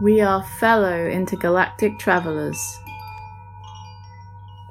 [0.00, 2.58] We are fellow intergalactic travelers.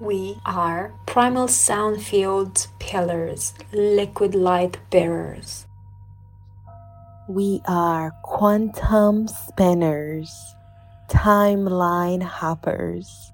[0.02, 5.68] We are primal sound fields pillars, liquid light bearers.
[7.28, 10.34] We are quantum spinners,
[11.10, 13.32] timeline hoppers.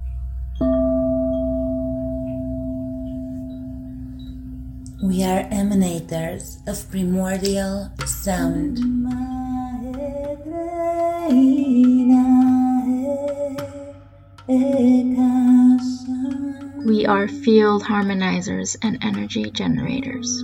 [5.02, 8.80] We are emanators of primordial sound.
[14.48, 14.54] We
[17.08, 20.44] are field harmonizers and energy generators.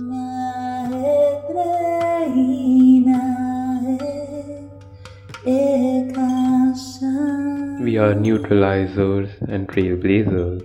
[7.80, 10.62] We are neutralizers and trailblazers.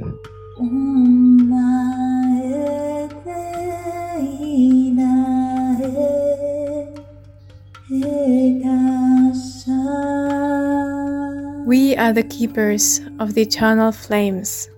[11.97, 14.69] We are the keepers of the eternal flames.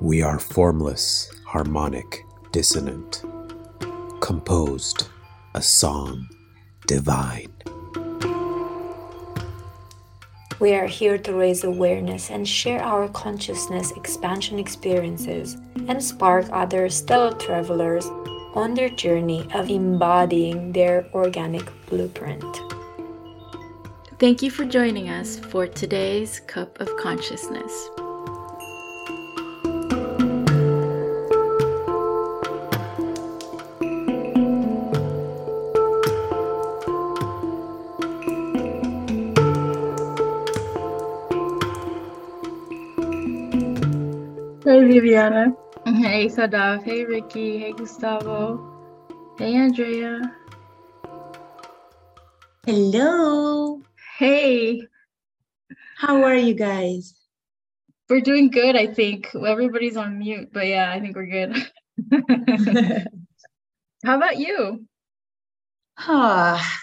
[0.00, 3.22] We are formless, harmonic, dissonant,
[4.18, 5.06] composed,
[5.54, 6.28] a song,
[6.88, 7.52] divine.
[10.58, 16.88] We are here to raise awareness and share our consciousness expansion experiences and spark other
[16.88, 18.06] stellar travelers
[18.56, 22.81] on their journey of embodying their organic blueprint.
[24.22, 27.72] Thank you for joining us for today's Cup of Consciousness.
[44.64, 45.52] Hey, Viviana.
[45.84, 46.84] Hey, Sadaf.
[46.84, 47.58] Hey, Ricky.
[47.58, 49.34] Hey, Gustavo.
[49.36, 50.20] Hey, Andrea.
[52.64, 53.81] Hello.
[54.18, 54.82] Hey.
[55.96, 57.14] How are you guys?
[58.08, 59.34] We're doing good, I think.
[59.34, 61.56] Everybody's on mute, but yeah, I think we're good.
[64.04, 64.86] How about you?
[65.96, 66.78] Ah,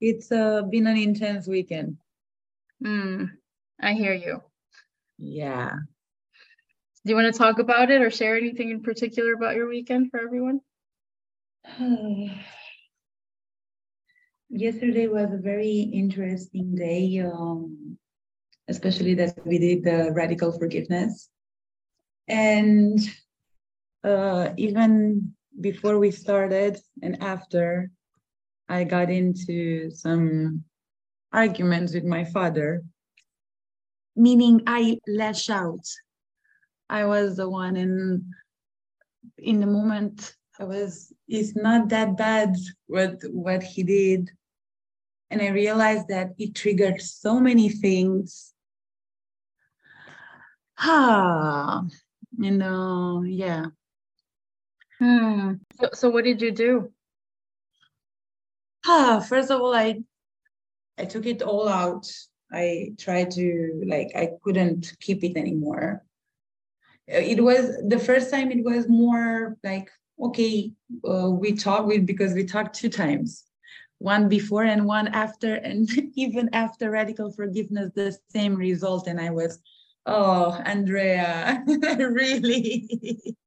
[0.00, 1.96] it's uh, been an intense weekend.
[2.82, 3.24] Hmm.
[3.80, 4.42] I hear you.
[5.16, 5.70] Yeah.
[7.04, 10.10] Do you want to talk about it or share anything in particular about your weekend
[10.10, 10.60] for everyone?
[14.56, 17.98] Yesterday was a very interesting day, um,
[18.68, 21.28] especially that we did the radical forgiveness.
[22.28, 23.00] And
[24.04, 27.90] uh, even before we started and after,
[28.68, 30.62] I got into some
[31.32, 32.84] arguments with my father,
[34.14, 35.84] meaning I lash out.
[36.88, 38.32] I was the one in
[39.36, 42.54] in the moment I was it's not that bad
[42.86, 44.30] what what he did.
[45.30, 48.52] And I realized that it triggered so many things.
[50.78, 51.84] Ah,
[52.38, 53.66] you know, yeah.
[54.98, 55.54] Hmm.
[55.80, 56.92] So, so what did you do?
[58.86, 60.02] Ah, first of all, I
[60.98, 62.06] I took it all out.
[62.52, 66.04] I tried to like I couldn't keep it anymore.
[67.06, 70.72] It was the first time it was more like okay,
[71.08, 73.44] uh, we talked with because we talked two times,
[73.98, 79.06] one before and one after, and even after radical forgiveness, the same result.
[79.06, 79.58] And I was,
[80.06, 83.36] oh, Andrea, really.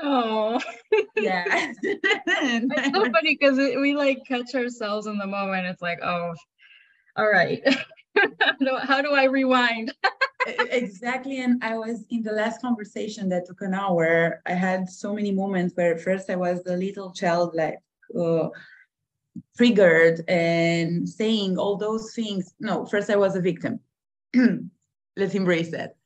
[0.00, 0.60] Oh,
[1.16, 1.72] yeah.
[1.82, 5.66] it's so funny because we like catch ourselves in the moment.
[5.66, 6.34] It's like, oh,
[7.16, 7.60] all right.
[8.82, 9.92] How do I rewind?
[10.46, 11.40] exactly.
[11.40, 14.40] And I was in the last conversation that took an hour.
[14.46, 17.78] I had so many moments where first I was the little child, like
[18.18, 18.48] uh,
[19.56, 22.54] triggered and saying all those things.
[22.60, 23.80] No, first I was a victim.
[25.16, 25.96] Let's embrace that.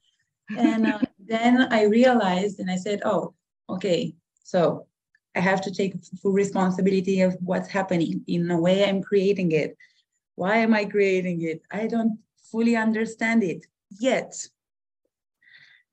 [0.56, 3.34] And uh, then I realized and I said, oh,
[3.68, 4.86] okay, so
[5.34, 8.22] I have to take full responsibility of what's happening.
[8.26, 9.76] In a way, I'm creating it.
[10.34, 11.62] Why am I creating it?
[11.70, 12.18] I don't
[12.50, 13.66] fully understand it
[13.98, 14.34] yet.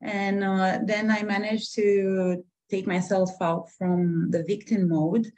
[0.02, 5.30] And uh, then I managed to take myself out from the victim mode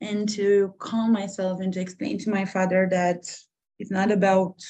[0.00, 3.24] and to calm myself and to explain to my father that
[3.78, 4.60] it's not about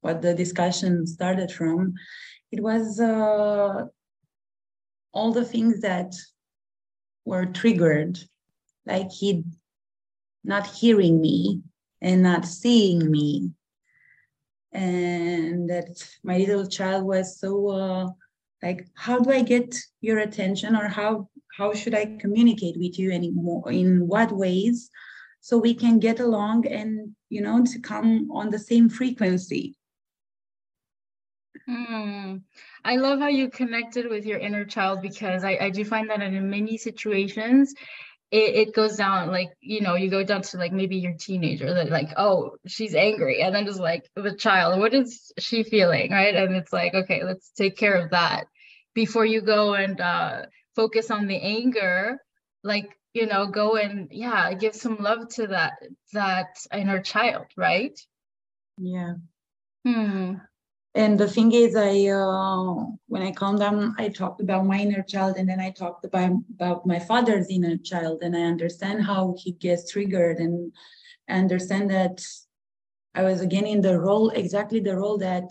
[0.00, 1.94] what the discussion started from.
[2.50, 3.86] It was uh,
[5.12, 6.14] all the things that
[7.24, 8.18] were triggered,
[8.86, 9.44] like he
[10.44, 11.62] not hearing me
[12.02, 13.54] and not seeing me
[14.74, 15.86] and that
[16.24, 18.08] my little child was so uh,
[18.64, 21.28] like how do i get your attention or how
[21.58, 24.90] how should i communicate with you anymore in what ways
[25.44, 29.76] so we can get along and you know to come on the same frequency?
[31.68, 32.40] Mm.
[32.82, 36.22] I love how you connected with your inner child because I, I do find that
[36.22, 37.74] in many situations
[38.30, 41.74] it, it goes down like you know you go down to like maybe your teenager
[41.74, 46.10] that like oh she's angry and then just like the child what is she feeling
[46.10, 46.34] right?
[46.34, 48.46] And it's like okay let's take care of that
[48.94, 50.42] before you go and uh
[50.74, 52.18] focus on the anger
[52.62, 55.74] like you know go and yeah give some love to that
[56.12, 57.98] that inner child right?
[58.78, 59.14] Yeah.
[59.84, 60.34] Hmm.
[60.96, 65.02] And the thing is i uh, when i calm down i talked about my inner
[65.02, 69.34] child and then i talked about, about my father's inner child and i understand how
[69.38, 70.72] he gets triggered and
[71.28, 72.24] I understand that
[73.14, 75.50] i was again in the role exactly the role that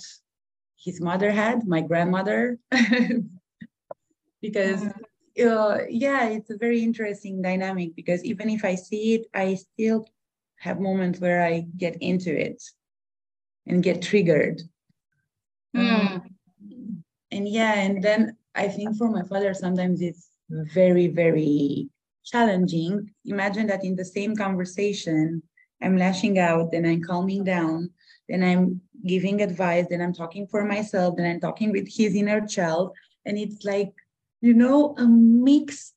[0.77, 2.57] his mother had my grandmother
[4.43, 4.83] because
[5.41, 10.05] uh, yeah it's a very interesting dynamic because even if i see it i still
[10.59, 12.61] have moments where i get into it
[13.65, 14.61] and get triggered
[15.75, 16.21] Mm.
[17.31, 21.89] and yeah, and then I think for my father, sometimes it's very, very
[22.23, 23.09] challenging.
[23.25, 25.41] Imagine that in the same conversation,
[25.81, 27.89] I'm lashing out, then I'm calming down,
[28.29, 32.45] then I'm giving advice, then I'm talking for myself, then I'm talking with his inner
[32.45, 32.93] child.
[33.25, 33.93] And it's like,
[34.43, 35.93] you know, a mix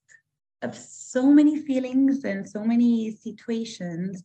[0.62, 4.22] of so many feelings and so many situations.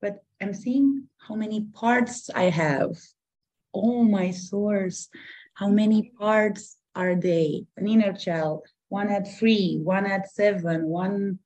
[0.00, 2.96] But I'm seeing how many parts I have
[3.74, 5.08] oh my source
[5.54, 11.38] how many parts are they an inner child one at three one at seven one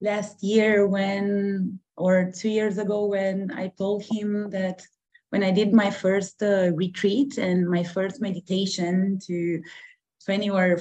[0.00, 4.82] last year when or two years ago when i told him that
[5.30, 9.60] when i did my first uh, retreat and my first meditation to
[10.24, 10.78] 20 or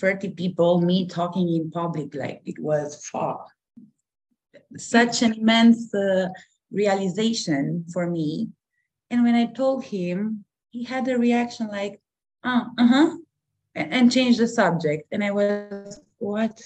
[0.00, 3.46] 30 people me talking in public like it was far
[4.76, 6.28] such an immense uh,
[6.70, 8.48] realization for me
[9.10, 12.00] and when I told him, he had a reaction like,
[12.42, 13.16] uh, uh-huh,
[13.74, 15.08] and changed the subject.
[15.12, 16.60] And I was, what?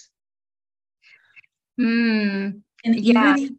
[1.79, 3.37] Mm, and yeah.
[3.37, 3.51] even if,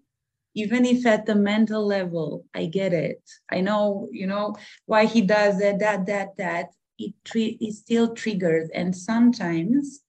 [0.53, 3.21] even if at the mental level, I get it.
[3.49, 4.55] I know, you know,
[4.85, 6.69] why he does that, that, that, that.
[7.07, 8.69] It, tri- it still triggers.
[8.74, 10.01] And sometimes,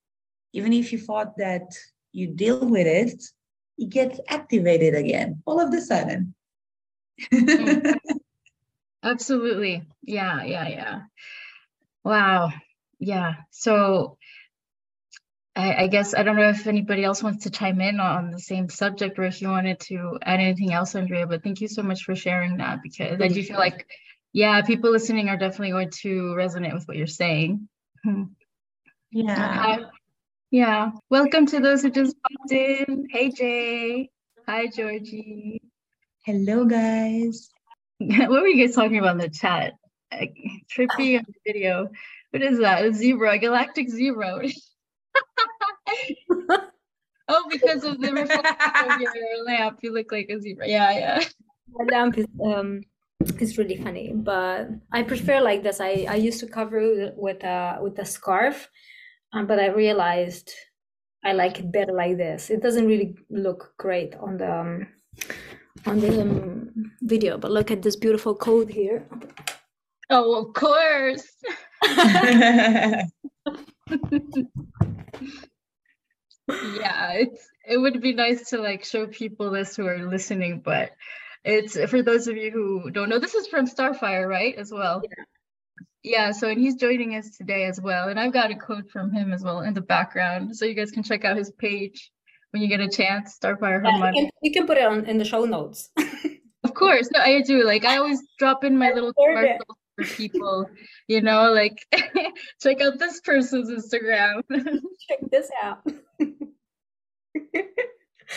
[0.53, 1.75] even if you thought that
[2.13, 3.23] you deal with it,
[3.79, 6.35] it gets activated again all of a sudden.
[9.03, 9.83] Absolutely.
[10.03, 11.01] Yeah, yeah, yeah.
[12.05, 12.53] Wow.
[12.99, 13.35] Yeah.
[13.51, 14.19] So
[15.57, 18.39] I, I, guess I don't know if anybody else wants to chime in on the
[18.39, 21.83] same subject or if you wanted to add anything else, Andrea, but thank you so
[21.83, 23.87] much for sharing that because I do feel like,
[24.33, 27.69] yeah, people listening are definitely going to resonate with what you're saying.
[29.11, 29.77] Yeah.
[30.51, 30.91] yeah.
[31.11, 33.09] Welcome to those who just popped in.
[33.11, 34.11] Hey, Jay.
[34.49, 35.61] Hi, Georgie.
[36.25, 37.51] Hello, guys.
[37.99, 39.75] what were you guys talking about in the chat?
[40.13, 41.91] trippy on the video.
[42.31, 42.85] What is that?
[42.85, 44.43] A zebra, a galactic zebra.
[47.29, 48.57] oh, because of the reflection
[48.91, 50.67] of your lamp, you look like a zebra.
[50.69, 51.25] Yeah, yeah.
[51.69, 52.83] My lamp is um
[53.41, 55.81] is really funny, but I prefer like this.
[55.81, 58.69] I I used to cover it with a with a scarf,
[59.33, 60.53] um, but I realized
[61.25, 62.51] I like it better like this.
[62.51, 64.87] It doesn't really look great on the um,
[65.87, 69.07] on the um, video, but look at this beautiful code here.
[70.11, 71.27] Oh, of course.
[76.49, 80.91] yeah, it's it would be nice to like show people this who are listening, but
[81.45, 84.55] it's for those of you who don't know, this is from Starfire, right?
[84.57, 85.03] As well.
[85.05, 85.25] Yeah.
[86.05, 88.09] Yeah, so and he's joining us today as well.
[88.09, 90.57] And I've got a quote from him as well in the background.
[90.57, 92.11] So you guys can check out his page
[92.51, 93.39] when you get a chance.
[93.39, 95.91] Starfire yeah, you, can, can put it on in the show notes.
[96.65, 97.09] of course.
[97.13, 97.65] No, I do.
[97.65, 100.69] Like I always drop in my little commercials for people,
[101.07, 101.87] you know, like
[102.63, 104.43] check out this person's Instagram.
[105.09, 105.87] check this out.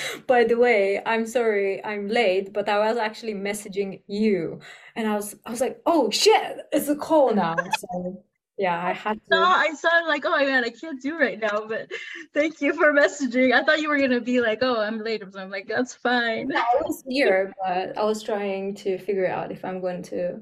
[0.27, 4.59] By the way, I'm sorry I'm late, but I was actually messaging you
[4.95, 7.55] and I was I was like, oh shit, it's a call now.
[7.79, 8.23] So
[8.57, 9.29] yeah, I had to.
[9.31, 11.91] No, I saw like, oh my god, I can't do right now, but
[12.33, 13.53] thank you for messaging.
[13.53, 16.55] I thought you were gonna be like, oh, I'm late, so I'm like, that's fine.
[16.55, 20.41] I was here, but I was trying to figure out if I'm going to.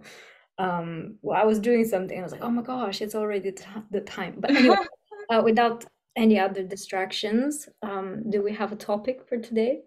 [0.59, 2.19] Um, well, I was doing something.
[2.19, 4.35] I was like, oh my gosh, it's already t- the time.
[4.37, 4.77] But anyway,
[5.31, 5.83] uh, without
[6.15, 9.81] any other distractions, um, do we have a topic for today?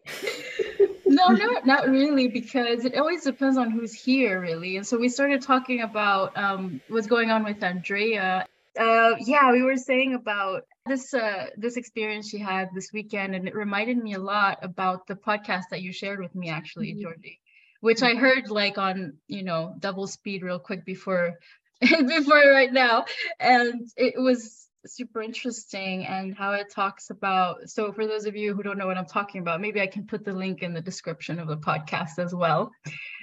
[1.06, 4.76] no, no, not really, because it always depends on who's here, really.
[4.76, 8.47] And so we started talking about um, what's going on with Andrea.
[8.78, 13.47] uh, yeah, we were saying about this uh, this experience she had this weekend, and
[13.47, 17.02] it reminded me a lot about the podcast that you shared with me, actually, mm-hmm.
[17.02, 17.40] Georgie,
[17.80, 21.35] which I heard like on you know double speed real quick before
[21.80, 23.04] before right now,
[23.38, 28.55] and it was super interesting and how it talks about so for those of you
[28.55, 30.81] who don't know what i'm talking about maybe i can put the link in the
[30.81, 32.71] description of the podcast as well.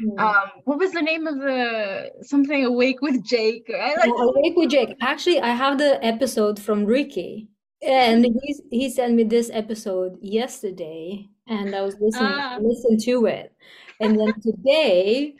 [0.03, 0.19] Mm.
[0.19, 3.69] um what was the name of the something awake with jake?
[3.69, 4.95] I like oh, awake with jake.
[5.01, 7.49] Actually i have the episode from ricky
[7.81, 12.57] and he he sent me this episode yesterday and i was listening ah.
[12.61, 13.53] listen to it.
[13.99, 15.35] And then today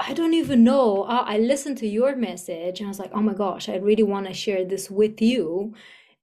[0.00, 1.04] I don't even know.
[1.04, 4.02] I, I listened to your message and I was like, oh my gosh, I really
[4.02, 5.74] want to share this with you.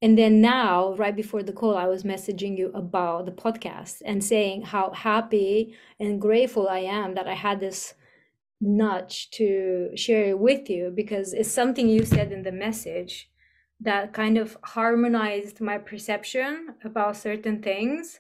[0.02, 4.24] And then now, right before the call, I was messaging you about the podcast and
[4.24, 7.94] saying how happy and grateful I am that I had this
[8.60, 13.30] nudge to share it with you because it's something you said in the message
[13.80, 18.20] that kind of harmonized my perception about certain things.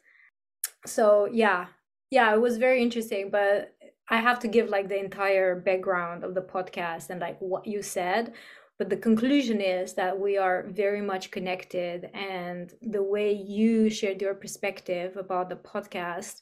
[0.86, 1.68] So, yeah,
[2.10, 3.30] yeah, it was very interesting.
[3.32, 3.76] But
[4.10, 7.82] I have to give like the entire background of the podcast and like what you
[7.82, 8.34] said.
[8.78, 12.10] But the conclusion is that we are very much connected.
[12.14, 16.42] And the way you shared your perspective about the podcast,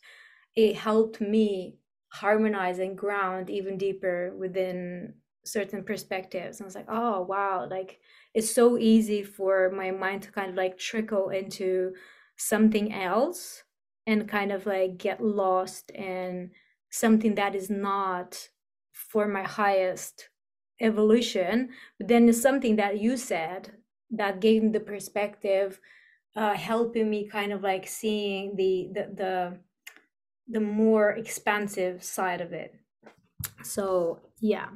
[0.56, 1.78] it helped me
[2.10, 5.14] harmonize and ground even deeper within
[5.46, 6.60] certain perspectives.
[6.60, 8.00] And I was like, oh, wow, like
[8.34, 11.94] it's so easy for my mind to kind of like trickle into
[12.38, 13.64] something else
[14.06, 16.52] and kind of like get lost in
[16.96, 18.50] something that is not
[18.92, 20.30] for my highest
[20.82, 23.72] evolution but then it's something that you said
[24.12, 25.80] that gave me the perspective
[26.36, 29.58] uh, helping me kind of like seeing the, the the
[30.48, 32.76] the more expansive side of it.
[33.64, 34.68] So yeah.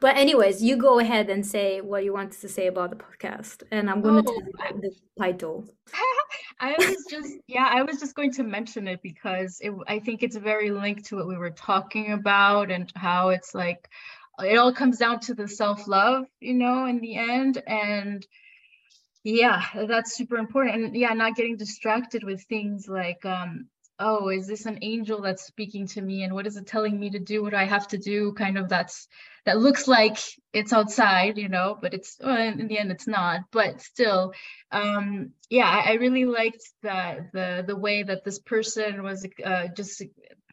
[0.00, 3.62] But anyways you go ahead and say what you wanted to say about the podcast
[3.70, 5.64] and i'm going to oh, tell you the title
[6.60, 10.22] I was just yeah, I was just going to mention it because it, I think
[10.22, 13.88] it's very linked to what we were talking about and how it's like
[14.42, 17.62] it all comes down to the self-love, you know, in the end.
[17.66, 18.26] And
[19.24, 20.84] yeah, that's super important.
[20.84, 23.66] And yeah, not getting distracted with things like um
[24.00, 27.10] oh, is this an angel that's speaking to me and what is it telling me
[27.10, 27.42] to do?
[27.42, 28.32] What do I have to do?
[28.32, 29.06] Kind of that's
[29.46, 30.18] that looks like
[30.52, 33.42] it's outside, you know, but it's well, in the end it's not.
[33.52, 34.32] But still,
[34.72, 39.68] um, yeah, I, I really liked the the the way that this person was uh,
[39.76, 40.02] just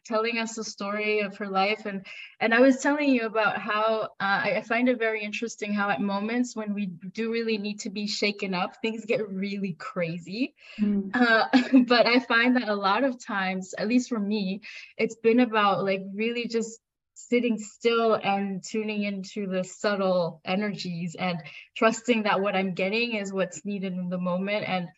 [0.08, 1.86] telling us the story of her life.
[1.86, 2.04] And
[2.40, 6.00] and i was telling you about how uh, I, find it very interesting how at
[6.00, 10.54] moments when we do really need to be shaken up things get really crazy.
[10.80, 11.10] Mm.
[11.14, 11.46] uh,
[11.86, 14.60] but i find that a lot of times at least for me
[14.96, 16.80] it's been about like really just
[17.14, 21.38] sitting still and tuning into the subtle energies and
[21.76, 24.64] trusting that what i'm getting is what's needed in the moment.
[24.68, 24.88] And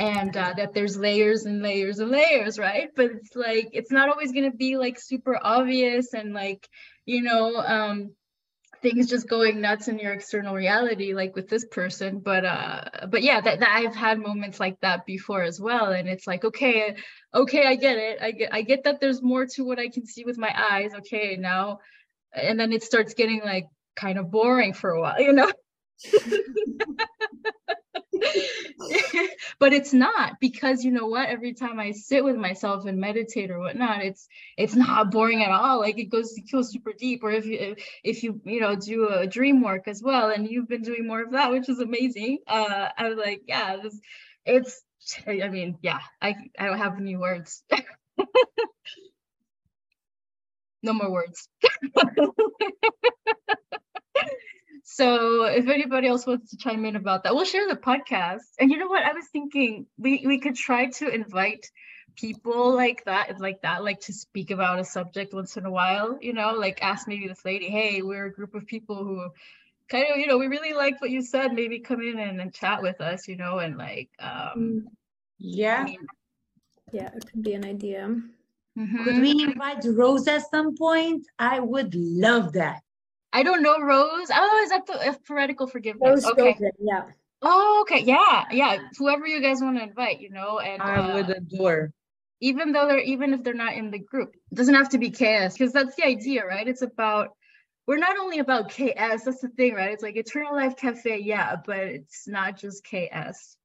[0.00, 2.88] and uh, that there's layers and layers and layers right?
[2.96, 6.66] But it's like it's not always going to be like super obvious and like
[7.04, 8.12] you know um
[8.80, 12.18] things just going nuts in your external reality like with this person.
[12.20, 15.92] But uh but yeah that, that i've had moments like that before as well.
[15.92, 16.96] And it's like okay
[17.34, 18.18] okay i get it.
[18.22, 20.92] I get i get that there's more to what i can see with my eyes.
[21.00, 21.80] Okay now
[22.32, 23.66] and then it starts getting like
[23.96, 25.52] kind of boring for a while you know
[29.58, 31.28] but it's not because you know what?
[31.28, 35.50] Every time i sit with myself and meditate or whatnot it's it's not boring at
[35.50, 35.80] all.
[35.80, 37.22] Like it goes it goes super deep.
[37.22, 40.68] Or if you if you you know do a dream work as well and you've
[40.68, 43.98] been doing more of that which is amazing uh i was like yeah this
[44.44, 44.82] it's
[45.26, 47.62] i mean yeah i i don't have any words.
[50.82, 51.48] No more words
[54.92, 58.40] so if anybody else wants to chime in about that, we'll share the podcast.
[58.58, 59.04] And you know what?
[59.04, 61.70] I was thinking we we could try to invite
[62.16, 66.18] people like that, like that, like to speak about a subject once in a while,
[66.20, 69.30] you know, like ask maybe this lady, hey, we're a group of people who
[69.88, 72.52] kind of, you know, we really like what you said, maybe come in and, and
[72.52, 74.82] chat with us, you know, and like um mm.
[75.38, 75.82] yeah.
[75.82, 76.04] I mean,
[76.90, 78.08] yeah, it could be an idea.
[78.76, 79.04] Mm-hmm.
[79.04, 81.26] Could we invite Rose at some point?
[81.38, 82.82] I would love that.
[83.32, 84.28] I don't know Rose.
[84.34, 86.24] Oh, is that the radical forgiveness?
[86.24, 86.56] Rose okay.
[86.80, 87.04] yeah.
[87.42, 88.02] Oh, okay.
[88.02, 88.78] Yeah, yeah.
[88.98, 91.92] Whoever you guys want to invite, you know, and I uh, would adore.
[92.40, 95.10] Even though they're even if they're not in the group, it doesn't have to be
[95.10, 96.66] KS because that's the idea, right?
[96.66, 97.30] It's about
[97.86, 99.24] we're not only about KS.
[99.24, 99.92] That's the thing, right?
[99.92, 103.56] It's like Eternal Life Cafe, yeah, but it's not just KS.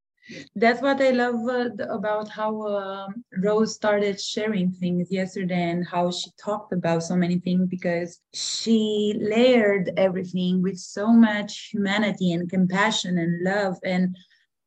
[0.56, 6.12] That's what I love uh, about how uh, Rose started sharing things yesterday and how
[6.12, 12.50] she talked about so many things because she layered everything with so much humanity and
[12.50, 14.16] compassion and love and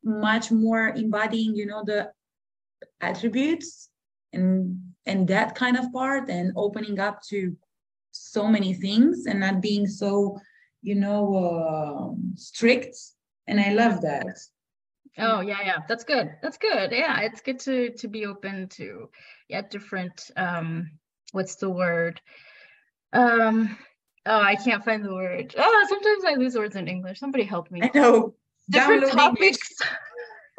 [0.04, 2.10] much more embodying, you know, the
[3.00, 3.88] attributes
[4.32, 7.56] and and that kind of part and opening up to
[8.12, 10.38] so many things and not being so,
[10.82, 12.96] you know, uh, strict.
[13.46, 14.26] And I love that
[15.18, 15.78] Oh yeah, yeah.
[15.88, 16.30] That's good.
[16.42, 16.92] That's good.
[16.92, 19.08] Yeah, it's good to to be open to
[19.48, 20.90] yeah, different um
[21.32, 22.20] what's the word?
[23.12, 23.76] Um
[24.26, 25.54] oh, I can't find the word.
[25.58, 27.18] Oh, sometimes I lose words in English.
[27.18, 27.80] Somebody help me.
[27.82, 28.34] I know.
[28.70, 29.58] Different topics.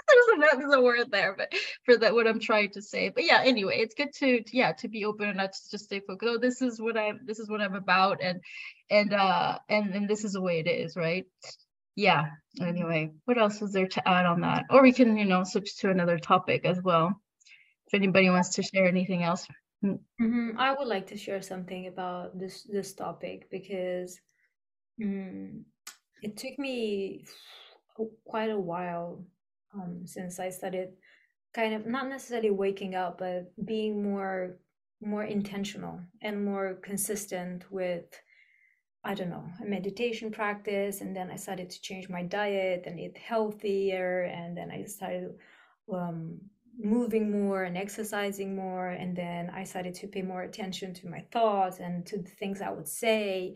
[0.10, 3.10] there's, a, there's a word there, but for that what I'm trying to say.
[3.10, 6.00] But yeah, anyway, it's good to yeah to be open and not to just stay
[6.00, 6.30] focused.
[6.30, 8.42] Oh, this is what I'm this is what I'm about, and
[8.90, 11.26] and uh and and this is the way it is, right?
[12.00, 12.28] Yeah
[12.62, 15.78] anyway what else is there to add on that or we can you know switch
[15.78, 17.14] to another topic as well
[17.88, 19.46] if anybody wants to share anything else
[19.84, 20.00] mm.
[20.22, 20.58] mm-hmm.
[20.58, 24.18] i would like to share something about this this topic because
[25.04, 25.66] um,
[26.22, 27.26] it took me
[28.26, 29.22] quite a while
[29.76, 30.90] um, since i started
[31.54, 34.58] kind of not necessarily waking up but being more
[35.02, 38.06] more intentional and more consistent with
[39.04, 41.02] I don't know, a meditation practice.
[41.02, 44.24] And then I started to change my diet and eat healthier.
[44.24, 45.36] And then I started
[45.92, 46.40] um,
[46.78, 48.90] moving more and exercising more.
[48.90, 52.62] And then I started to pay more attention to my thoughts and to the things
[52.62, 53.56] I would say.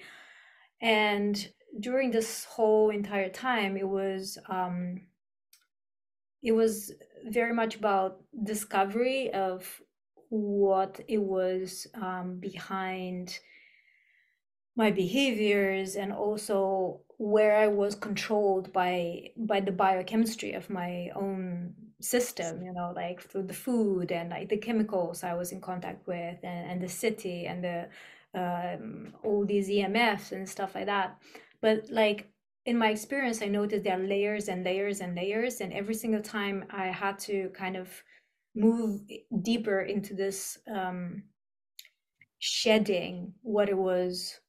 [0.81, 1.47] And
[1.79, 5.01] during this whole entire time, it was um,
[6.41, 6.91] it was
[7.25, 9.81] very much about discovery of
[10.29, 13.39] what it was um, behind
[14.75, 21.73] my behaviors and also where I was controlled by by the biochemistry of my own
[22.01, 26.07] system, you know, like through the food and like the chemicals I was in contact
[26.07, 27.87] with and, and the city and the
[28.35, 31.17] um, all these EMFs and stuff like that.
[31.61, 32.29] But like
[32.65, 36.21] in my experience, I noticed there are layers and layers and layers, and every single
[36.21, 37.89] time I had to kind of
[38.55, 39.01] move
[39.41, 41.23] deeper into this um,
[42.39, 44.39] shedding what it was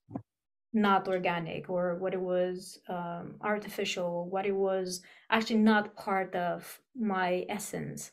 [0.74, 6.80] not organic or what it was um, artificial, what it was actually not part of
[6.96, 8.10] my essence.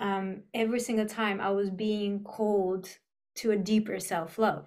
[0.00, 2.88] Um, every single time I was being called
[3.36, 4.66] to a deeper self love.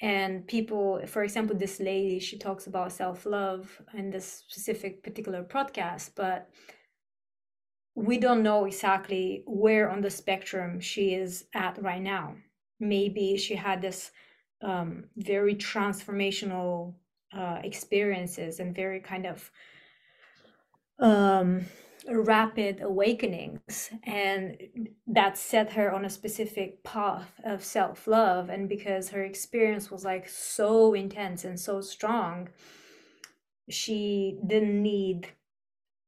[0.00, 5.42] And people, for example, this lady, she talks about self love in this specific particular
[5.42, 6.48] podcast, but
[7.94, 12.36] we don't know exactly where on the spectrum she is at right now.
[12.78, 14.12] Maybe she had this
[14.62, 16.94] um, very transformational
[17.36, 19.50] uh, experiences and very kind of
[20.98, 21.64] um,
[22.10, 23.90] rapid awakenings.
[24.04, 28.48] And that set her on a specific path of self-love.
[28.48, 32.48] And because her experience was like so intense and so strong
[33.70, 35.28] she didn't need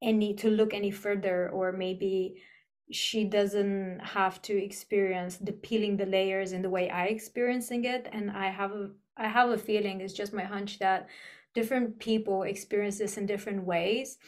[0.02, 2.42] any to look any further or maybe
[2.90, 8.08] she doesn't have to experience the peeling the layers in the way I experiencing it.
[8.12, 11.08] And I have a I have a feeling it's just my hunch that
[11.54, 14.18] different people experience this in different ways.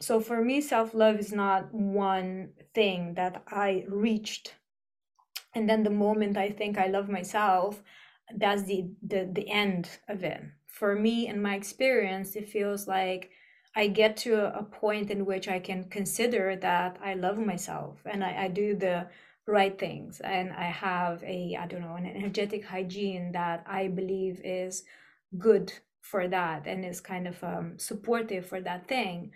[0.00, 4.54] So for me, self-love is not one thing that I reached.
[5.54, 7.82] And then the moment I think I love myself,
[8.36, 10.42] that's the the, the end of it.
[10.66, 13.30] For me, in my experience, it feels like
[13.76, 18.22] I get to a point in which I can consider that I love myself and
[18.22, 19.08] I, I do the
[19.46, 20.20] right things.
[20.20, 24.84] And I have a I don't know an energetic hygiene that I believe is
[25.38, 29.32] good for that and is kind of um, supportive for that thing.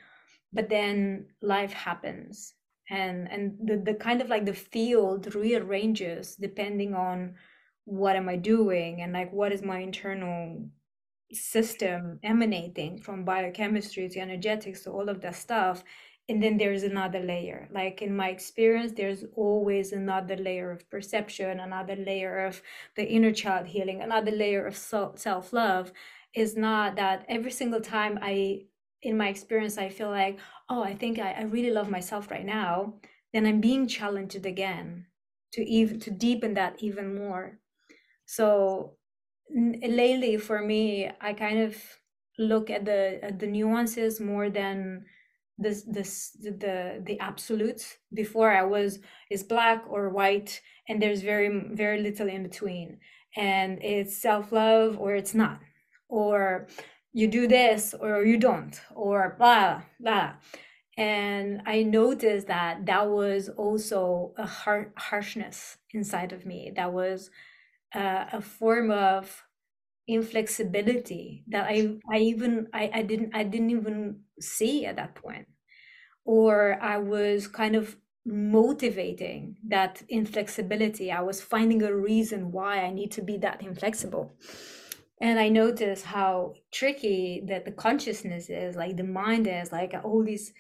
[0.53, 2.55] But then life happens
[2.91, 7.35] and and the, the kind of like the field rearranges depending on
[7.85, 10.69] what am i doing and like what is my internal
[11.33, 15.85] system emanating from biochemistry to energetics to all of that stuff
[16.31, 17.71] and then there's another layer.
[17.73, 22.61] Like in my experience there's always another layer of perception another layer of
[22.97, 25.93] the inner child healing another layer of self-love.
[26.35, 28.61] Is not that every single time i
[29.03, 30.39] in my experience i feel like
[30.69, 32.95] oh i think i, I really love myself right now
[33.33, 35.07] then i'm being challenged again
[35.53, 37.59] to even to deepen that even more.
[38.27, 38.98] So
[39.51, 41.77] lately for me i kind of
[42.39, 45.05] look at the at the nuances more than
[45.59, 47.99] this this the the absolutes.
[48.15, 52.99] Before i was is black or white and there's very very little in between.
[53.37, 55.61] And it's self-love or it's not.
[56.09, 56.69] Or
[57.13, 60.35] you do this or you don't or blah blah.
[60.97, 66.73] And i noticed that that was also a har- harshness inside of me.
[66.75, 67.31] That was
[67.95, 69.45] uh, a form of
[70.09, 75.49] inflexibility that i i even I, I didn't i didn't even see at that point.
[76.25, 77.97] Or i was kind of
[78.27, 81.11] motivating that inflexibility.
[81.11, 84.35] I was finding a reason why i need to be that inflexible.
[85.21, 90.23] And i noticed how tricky that the consciousness is like the mind is like all
[90.25, 90.53] these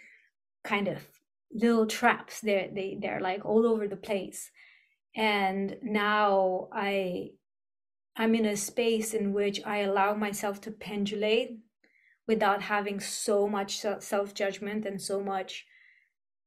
[0.64, 0.98] kind of
[1.52, 4.50] little traps they're they, they're like all over the place
[5.16, 7.28] and now i
[8.16, 11.58] i'm in a space in which i allow myself to pendulate
[12.26, 15.66] without having so much self-judgment and so much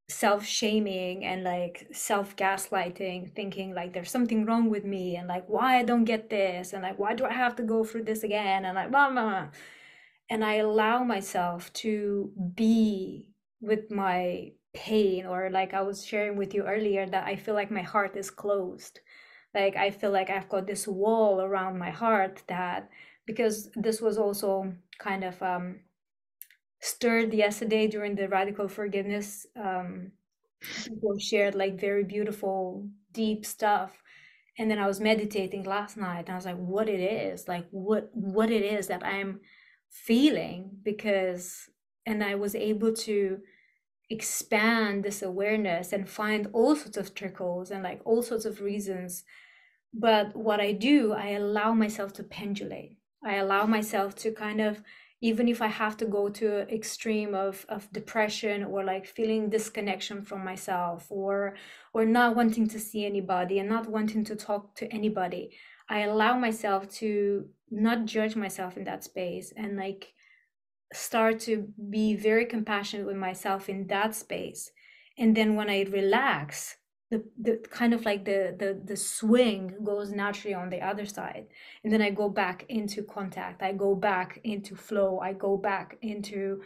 [0.09, 5.83] self-shaming and like self-gaslighting thinking like there's something wrong with me and like why i
[5.83, 8.75] don't get this and like why do i have to go through this again and
[8.75, 9.51] like
[10.29, 13.27] and i allow myself to be
[13.61, 17.71] with my pain or like i was sharing with you earlier that i feel like
[17.71, 18.99] my heart is closed.
[19.53, 22.89] Like i feel like i've got this wall around my heart that
[23.25, 25.79] because this was also kind of um
[26.79, 30.11] stirred yesterday during the radical forgiveness um
[30.85, 33.91] people shared like very beautiful deep stuff.
[34.59, 37.67] And then i was meditating last night and i was like what it is like
[37.71, 39.41] what what it is that i'm
[39.89, 41.69] feeling because
[42.05, 43.39] and i was able to
[44.11, 49.23] expand this awareness and find all sorts of trickles and like all sorts of reasons.
[49.93, 52.97] But what i do i allow myself to pendulate.
[53.23, 54.81] I allow myself to kind of
[55.23, 60.23] even if I have to go to extreme of, of depression or like feeling disconnection
[60.23, 61.55] from myself or
[61.93, 65.51] or not wanting to see anybody and not wanting to talk to anybody,
[65.89, 70.13] I allow myself to not judge myself in that space and like
[70.93, 74.71] start to be very compassionate with myself in that space.
[75.17, 76.77] And then when I relax,
[77.11, 81.47] the, the kind of like the, the the swing goes naturally on the other side.
[81.83, 83.61] And then i go back into contact.
[83.61, 85.19] I go back into flow.
[85.19, 86.61] I go back into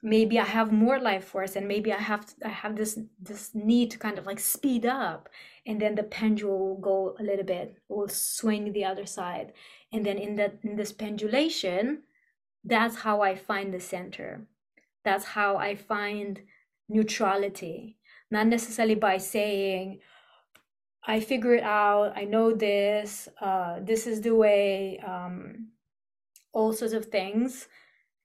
[0.00, 3.90] maybe i have more life force and maybe i have i have this this need
[3.90, 5.28] to kind of like speed up.
[5.66, 9.52] And then the pendulum will go a little bit will swing the other side.
[9.92, 12.02] And then in that in this pendulation
[12.64, 14.46] that's how i find the center
[15.04, 16.40] that's how i find
[16.88, 17.98] neutrality
[18.30, 20.00] not necessarily by saying,
[21.06, 25.68] I figure it out, I know this, uh, this is the way, um,
[26.52, 27.68] all sorts of things.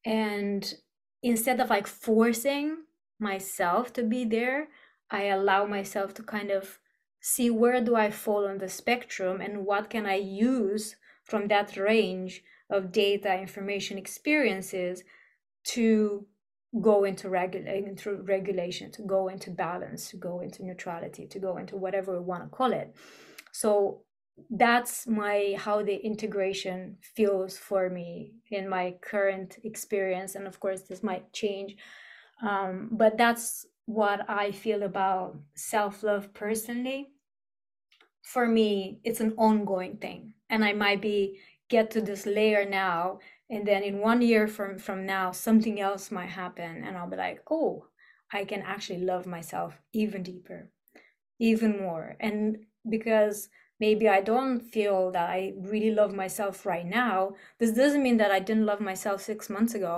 [0.06, 0.74] And
[1.22, 2.78] instead of like forcing
[3.20, 4.68] myself to be there,
[5.10, 6.80] I allow myself to kind of
[7.22, 11.78] see where do I fall on the spectrum and what can I use from that
[11.78, 12.44] range
[12.74, 15.04] of data, information, experiences
[15.66, 16.26] to
[16.82, 21.58] go into, regula- into regulation, to go into balance, to go into neutrality, to go
[21.58, 22.96] into whatever we want to call it.
[23.52, 24.02] So
[24.50, 30.82] that's my how the integration feels for me in my current experience, and of course
[30.82, 31.76] this might change.
[32.42, 37.10] Um, but that's what I feel about self love personally.
[38.24, 41.40] For me, it's an ongoing thing, and I might be
[41.76, 43.20] get to this layer now
[43.54, 47.24] and then in one year from from now something else might happen and i'll be
[47.26, 47.72] like oh
[48.38, 49.72] i can actually love myself
[50.04, 50.62] even deeper
[51.40, 52.16] even more.
[52.20, 52.40] And
[52.96, 57.18] because maybe i don't feel that i really love myself right now
[57.60, 59.96] this doesn't mean that i didn't love myself 6 months ago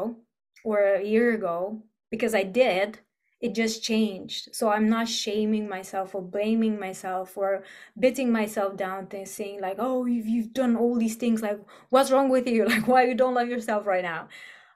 [0.63, 2.99] or a year ago because i did
[3.45, 4.55] it just changed.
[4.55, 7.63] So I'm not shaming myself or blaming myself or
[7.99, 11.43] beating myself down and saying like, oh, you've, you've done all these things.
[11.43, 11.59] Like,
[11.91, 12.65] what's wrong with you?
[12.75, 14.29] Like, why you don't love yourself right now?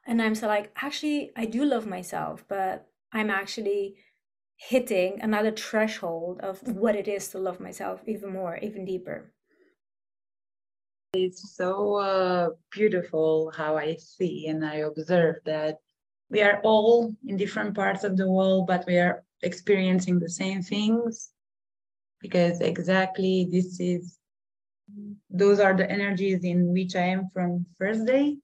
[0.06, 3.96] And I'm so like, actually, I do love myself, but I'm actually
[4.56, 9.34] hitting another threshold of what it is to love myself even more, even deeper.
[11.14, 15.80] It's so uh, beautiful how I see and I observe that
[16.30, 20.62] we are all in different parts of the world, but we are experiencing the same
[20.62, 21.32] things
[22.22, 24.18] because exactly this is
[25.30, 28.38] those are the energies in which I am from first day.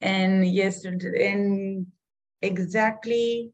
[0.00, 1.86] And yesterday, and
[2.42, 3.52] exactly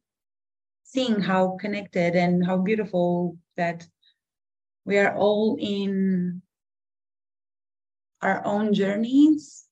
[0.82, 3.86] seeing how connected and how beautiful that
[4.84, 6.42] we are all in
[8.22, 9.66] our own journeys,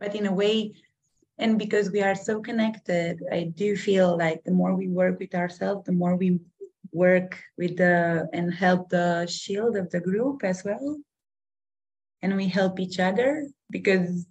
[0.00, 0.72] but in a way
[1.40, 5.34] and because we are so connected i do feel like the more we work with
[5.34, 6.38] ourselves the more we
[6.92, 10.96] work with the and help the shield of the group as well
[12.22, 14.26] and we help each other because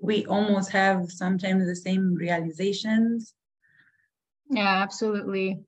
[0.00, 3.34] we almost have sometimes the same realizations
[4.50, 5.64] Yeah, absolutely.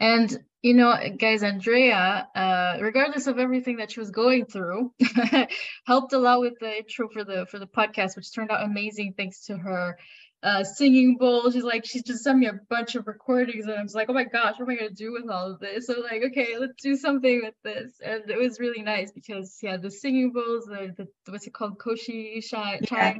[0.00, 4.92] And you know, guys, Andrea, uh, regardless of everything that she was going through,
[5.86, 9.14] helped a lot with the intro for the for the podcast, which turned out amazing
[9.16, 9.96] thanks to her
[10.42, 11.50] uh, singing bowl.
[11.50, 14.14] She's like, she's just sent me a bunch of recordings, and I'm just like, oh
[14.14, 15.86] my gosh, what am I gonna do with all of this?
[15.86, 19.76] So like, okay, let's do something with this, and it was really nice because yeah,
[19.76, 22.88] the singing bowls, the, the what's it called, koshi chimes.
[22.90, 23.14] Yeah.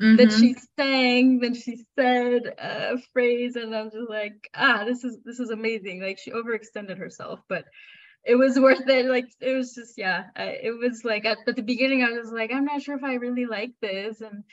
[0.00, 0.16] Mm-hmm.
[0.16, 5.18] Then she sang, then she said a phrase, and I'm just like, ah, this is
[5.24, 6.02] this is amazing.
[6.02, 7.64] Like she overextended herself, but
[8.24, 9.06] it was worth it.
[9.06, 12.52] Like it was just yeah, it was like at, at the beginning I was like,
[12.52, 14.44] I'm not sure if I really like this, and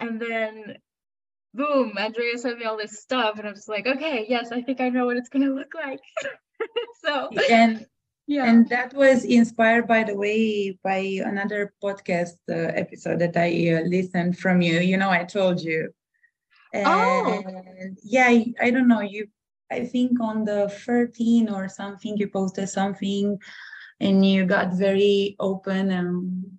[0.00, 0.78] and then
[1.52, 4.80] boom, Andrea sent me all this stuff, and I was like, okay, yes, I think
[4.80, 6.00] I know what it's gonna look like.
[7.04, 7.86] so and
[8.28, 13.48] yeah, and that was inspired, by the way, by another podcast uh, episode that I
[13.72, 14.80] uh, listened from you.
[14.80, 15.88] You know, I told you.
[16.74, 17.42] Oh.
[17.42, 18.00] And oh.
[18.04, 19.00] yeah, I, I don't know.
[19.00, 19.28] You,
[19.72, 23.38] I think on the 13 or something, you posted something,
[23.98, 26.58] and you got very open and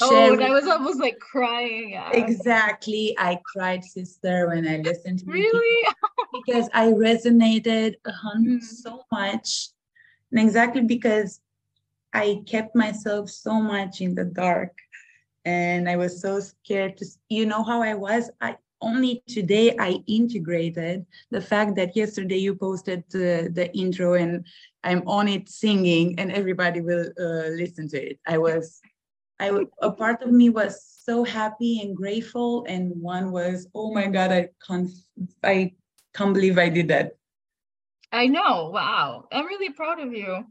[0.00, 2.00] Oh, I was almost like crying.
[2.12, 3.14] Exactly.
[3.18, 5.88] I cried, sister, when I listened to Really?
[6.32, 8.62] because I resonated mm.
[8.62, 9.70] so much.
[10.34, 11.40] And exactly because
[12.12, 14.76] I kept myself so much in the dark
[15.44, 18.30] and I was so scared to, you know how I was?
[18.40, 24.44] I only today I integrated the fact that yesterday you posted the, intro and
[24.82, 28.18] I'm on it singing and everybody will uh, listen to it.
[28.26, 28.80] I was
[29.40, 29.50] I
[29.82, 34.32] a part of me was so happy and grateful, and one was, oh my god,
[34.32, 34.88] I can't,
[35.42, 35.72] I
[36.14, 37.16] can't believe I did that.
[38.14, 38.70] I know.
[38.72, 40.44] Wow, I'm really proud of you.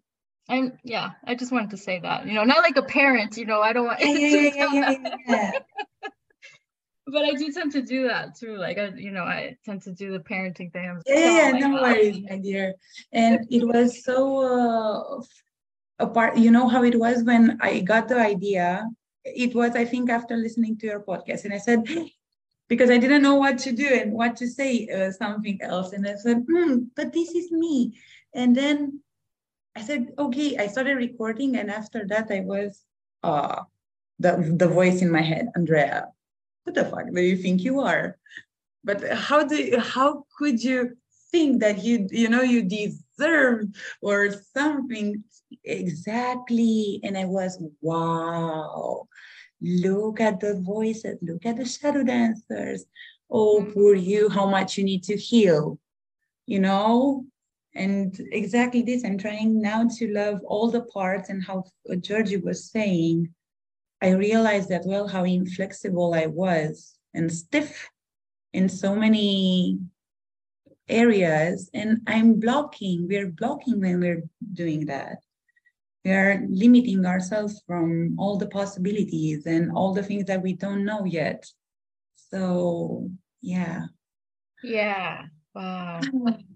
[0.50, 2.28] And yeah, I just wanted to say that.
[2.28, 3.38] You know, not like a parent.
[3.38, 4.00] You know, I don't want.
[4.04, 5.52] Yeah, yeah, yeah, yeah,
[7.08, 8.58] but I do tend to do that too.
[8.58, 11.02] Like I, you know, I tend to do the parenting thing.
[11.06, 12.74] yeah, yeah, no worries, my dear.
[13.14, 15.24] And it was so uh,
[16.00, 18.86] apart you know how it was when i got the idea
[19.24, 21.84] it was i think after listening to your podcast and i said
[22.74, 25.94] because i didn't know what to do and what to say uh, something else.
[25.94, 27.76] And i said hmm, but this is me.
[28.34, 29.00] And then
[29.76, 32.84] i said okay i started recording and after that i was
[33.24, 33.62] uh
[34.20, 34.32] the,
[34.62, 36.14] the voice in my head andrea
[36.64, 38.18] what the fuck do you think you are?
[38.84, 40.98] But how do you, how could you
[41.32, 43.68] think that you you know you deserve
[44.02, 45.24] or something
[45.64, 47.00] exactly?
[47.04, 49.08] And i was wow
[49.64, 52.86] look at the voices look at the shadow dancers.
[53.30, 53.72] Oh mm-hmm.
[53.72, 55.80] poor you how much you need to heal
[56.46, 57.26] you know?
[57.76, 61.64] And exactly this i'm trying now to love all the parts and how
[62.00, 63.34] georgie was saying.
[64.00, 67.90] I realized that well how inflexible i was and stiff
[68.52, 69.80] in so many
[70.88, 75.18] areas and i'm blocking we're blocking when we're doing that
[76.04, 80.84] we are limiting ourselves from all the possibilities and all the things that we don't
[80.84, 81.46] know yet.
[82.30, 83.10] So
[83.42, 83.86] yeah.
[84.64, 85.26] Yeah.
[85.54, 86.02] Wow.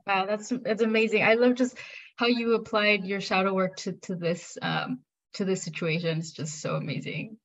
[0.07, 1.23] Wow that's that's amazing.
[1.23, 1.77] I love just
[2.15, 4.99] how you applied your shadow work to to this um
[5.33, 6.19] to this situation.
[6.19, 7.38] It's just so amazing.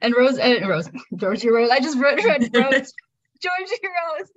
[0.00, 2.92] And rose and uh, rose georgie rose i just read, read rose.
[3.42, 4.28] Georgie rose.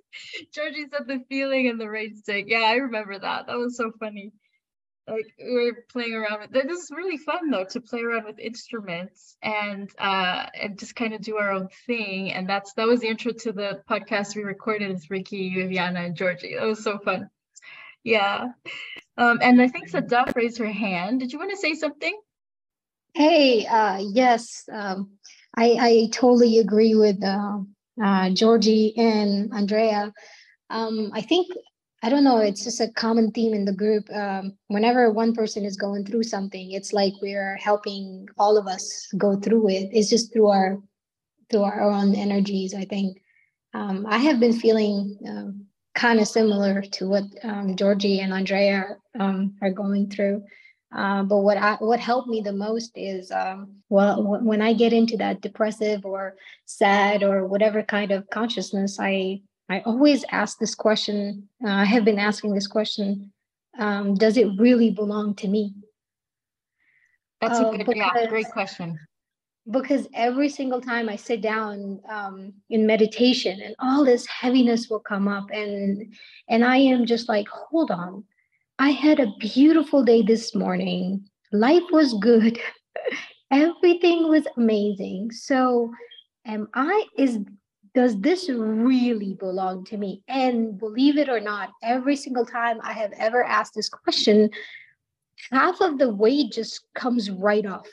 [0.54, 3.46] Georgie said the feeling and the rain stick yeah i remember that.
[3.46, 4.32] That was so funny
[5.08, 8.40] like we were playing around with this is really fun though to play around with
[8.40, 12.32] instruments and uh and just kind of do our own thing.
[12.32, 16.16] And that's that was the intro to the podcast we recorded with ricky viviana and
[16.16, 16.56] georgie.
[16.56, 17.30] That was so fun.
[18.04, 18.50] Yeah.
[19.18, 21.20] Um and i think sadaf raised her hand.
[21.20, 22.20] Did you want to say something?
[23.14, 25.12] Hey uh yes um
[25.58, 27.60] i i totally agree with uh,
[28.02, 30.14] uh georgie and andrea.
[30.70, 31.48] Um i think
[32.04, 34.10] I don't know, it's just a common theme in the group.
[34.12, 39.08] Um, whenever one person is going through something, it's like we're helping all of us
[39.18, 39.90] go through it.
[39.94, 40.80] It's just through our
[41.50, 42.74] through our own energies.
[42.74, 43.22] I think
[43.74, 48.98] um, I have been feeling um, kind of similar to what um, Georgie and Andrea
[49.20, 50.44] um, are going through.
[50.96, 54.74] Uh, but what I, what helped me the most is um, well w- when I
[54.74, 56.36] get into that depressive or
[56.66, 61.48] sad or whatever kind of consciousness, I I always ask this question.
[61.64, 63.32] Uh, I have been asking this question
[63.80, 65.74] um, Does it really belong to me?
[67.40, 69.00] That's a uh, good, because, yeah, great question.
[69.70, 75.00] Because every single time I sit down um, in meditation and all this heaviness will
[75.00, 76.14] come up, and
[76.50, 78.26] and I am just like, hold on.
[78.78, 81.24] I had a beautiful day this morning.
[81.54, 82.60] Life was good.
[83.52, 85.32] Everything was amazing.
[85.32, 85.94] So
[86.46, 87.40] am I is
[87.94, 90.24] does this really belong to me?
[90.28, 94.50] And believe it or not, every single time I have ever asked this question,
[95.52, 97.88] half of the weight just comes right off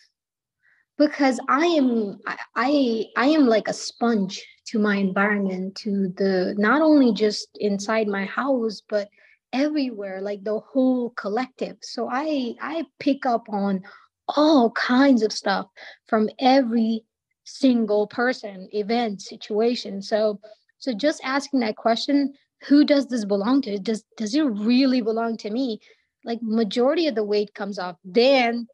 [0.98, 2.18] because I am
[2.54, 8.06] I I am like a sponge to my environment, to the not only just inside
[8.06, 9.08] my house, but
[9.52, 11.76] everywhere, like the whole collective.
[11.82, 13.82] So I I pick up on
[14.28, 15.66] all kinds of stuff
[16.06, 17.04] from every
[17.48, 20.02] single person, event, situation.
[20.02, 20.40] So
[20.78, 22.34] so just asking that question,
[22.66, 23.78] who does this belong to?
[23.78, 25.80] Does does it really belong to me?
[26.24, 27.96] Like majority of the weight comes off.
[28.04, 28.66] Then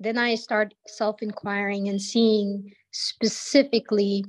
[0.00, 4.24] then I start self-inquiring and seeing specifically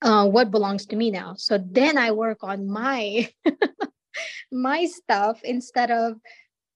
[0.00, 1.34] uh, what belongs to me now.
[1.36, 3.28] So then I work on my
[4.52, 6.14] my stuff instead of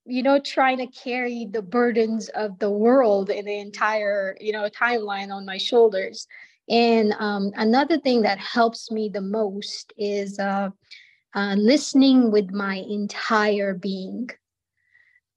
[0.09, 4.69] you know trying to carry the burdens of the world and the entire you know
[4.69, 6.27] timeline on my shoulders.
[6.71, 10.69] And um, another thing that helps me the most is uh,
[11.35, 14.29] uh, listening with my entire being.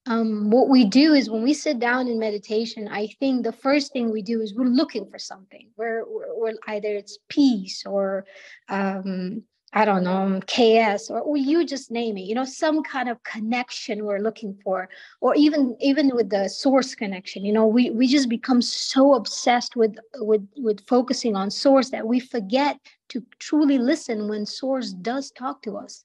[0.07, 3.93] Um, what we do is when we sit down in meditation i think the first
[3.93, 5.69] thing we do is we're looking for something.
[5.77, 8.25] We're, we're, we're either it's peace or
[8.67, 12.83] um, I don't know, um, KS or, or you just name it, you know, some
[12.83, 14.89] kind of connection we're looking for,
[15.21, 19.77] or even even with the source connection, you know, we we just become so obsessed
[19.77, 22.79] with with with focusing on source that we forget
[23.09, 26.03] to truly listen when source does talk to us.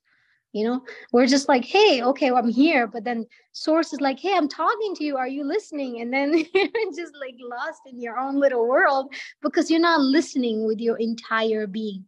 [0.53, 4.19] You know, we're just like, hey, okay, well, I'm here, but then source is like,
[4.21, 5.17] hey, I'm talking to you.
[5.17, 6.01] Are you listening?
[6.01, 10.65] And then you're just like lost in your own little world because you're not listening
[10.67, 12.05] with your entire being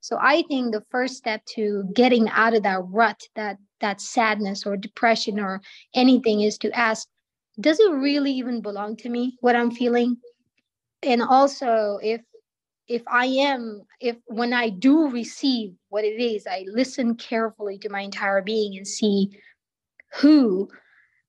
[0.00, 4.66] so I think the first step to getting out of that rut, that that sadness
[4.66, 5.60] or depression or
[5.94, 7.08] anything is to ask,
[7.60, 10.16] does it really even belong to me what I'm feeling?
[11.02, 12.20] And also if
[12.88, 17.88] if I am, if when I do receive what it is, I listen carefully to
[17.88, 19.30] my entire being and see
[20.14, 20.68] who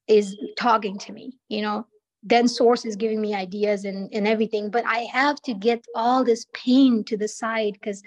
[0.08, 1.86] is talking to me, you know,
[2.24, 4.72] then source is giving me ideas and, and everything.
[4.72, 8.02] But I have to get all this pain to the side because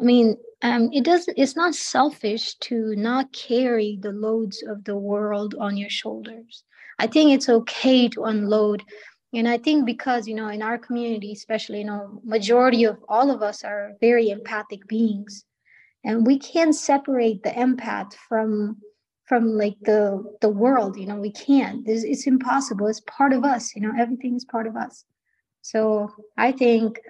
[0.00, 1.38] I mean, um, it doesn't.
[1.38, 6.64] It's not selfish to not carry the loads of the world on your shoulders.
[6.98, 8.82] I think it's okay to unload,
[9.34, 13.30] and I think because you know, in our community, especially, you know, majority of all
[13.30, 15.44] of us are very empathic beings,
[16.04, 18.78] and we can't separate the empath from
[19.24, 20.96] from like the the world.
[20.96, 21.86] You know, we can't.
[21.86, 22.86] It's, it's impossible.
[22.86, 23.74] It's part of us.
[23.74, 25.04] You know, everything is part of us.
[25.62, 27.00] So I think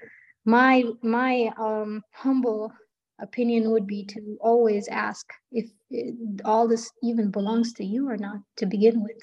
[0.44, 2.72] my my um humble
[3.20, 8.16] opinion would be to always ask if it, all this even belongs to you or
[8.16, 9.20] not to begin with.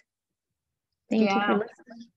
[1.09, 1.35] Thank yeah.
[1.35, 2.07] you for listening.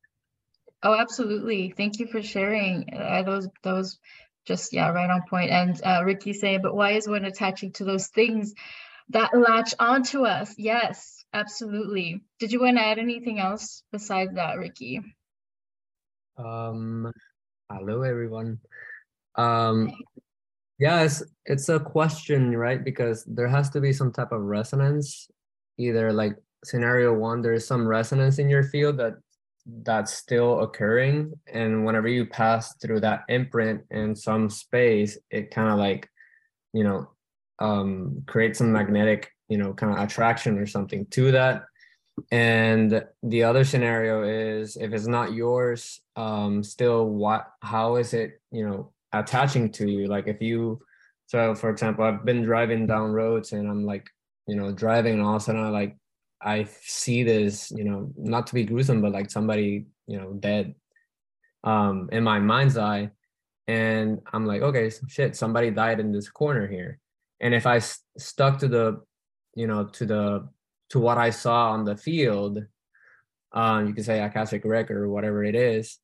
[0.83, 1.73] Oh, absolutely.
[1.77, 2.93] Thank you for sharing.
[2.95, 3.99] Uh, those those
[4.47, 5.51] just yeah, right on point.
[5.51, 8.55] And uh, Ricky saying, but why is one attaching to those things
[9.11, 10.55] that latch onto us?
[10.57, 12.23] Yes, absolutely.
[12.39, 15.01] Did you want to add anything else besides that, Ricky?
[16.39, 17.13] Um,
[17.71, 18.61] hello everyone.
[19.37, 19.93] Um,
[20.79, 22.83] yeah, it's it's a question, right?
[22.83, 25.29] Because there has to be some type of resonance.
[25.79, 29.15] Either like scenario one, there's some resonance in your field that
[29.85, 35.69] that's still occurring, and whenever you pass through that imprint in some space, it kind
[35.69, 36.09] of like,
[36.73, 37.11] you know,
[37.61, 41.65] um, create some magnetic, you know, kind of attraction or something to that.
[42.31, 48.41] And the other scenario is if it's not yours, um, still what how is it,
[48.51, 50.07] you know, attaching to you.
[50.07, 50.81] Like if you
[51.31, 54.11] so for example i've been driving down roads and i'm like
[54.49, 55.97] you know driving and all of a sudden i like
[56.43, 60.75] i see this you know not to be gruesome but like somebody you know dead
[61.63, 63.11] um in my mind's eye.
[63.69, 66.99] And i'm like okay shit somebody died in this corner here.
[67.41, 67.79] And if i
[68.19, 69.01] stuck to the
[69.55, 70.49] you know to the
[70.91, 72.65] to what i saw on the field
[73.53, 75.99] um you could say akashic record or whatever it is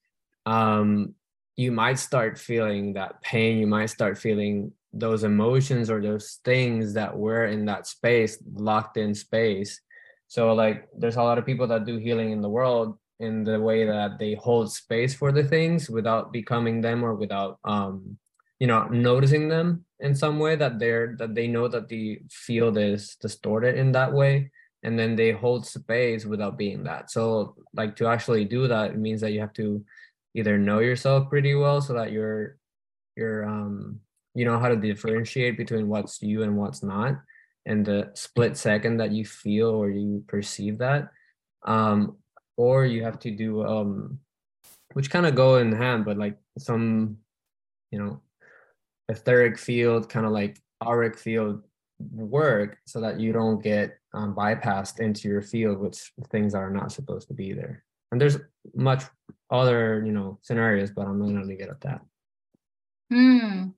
[0.45, 1.15] um
[1.57, 6.95] you might start feeling that pain you might start feeling those emotions or those things
[6.95, 9.81] that were in that space locked in space.
[10.29, 13.61] So like there's a lot of people that do healing in the world in the
[13.61, 18.19] way that they hold space for the things without becoming them or without um
[18.59, 22.77] you know noticing them in some way that they're that they know that the field
[22.79, 24.51] is distorted in that way.
[24.83, 27.11] And then they hold space without being that.
[27.11, 29.85] So like to actually do that it means that you have to
[30.37, 32.59] either know yourself pretty well so that you're
[33.17, 34.01] you're um
[34.35, 37.21] you know how to differentiate between what's you and what's not
[37.65, 41.09] and the split second that you feel or you perceive that
[41.67, 42.17] um
[42.57, 44.19] or you have to do um
[44.93, 47.17] which kind of go in hand but like some
[47.91, 48.21] you know
[49.09, 51.63] etheric field, kind of like auric field
[52.13, 55.99] work so that you don't get um, bypassed into your field with
[56.31, 57.85] things that are not supposed to be there.
[58.13, 58.39] And there's
[58.75, 59.05] much
[59.51, 62.01] other, you know, scenarios, but I'm not gonna leave it at that.
[63.11, 63.69] Hmm.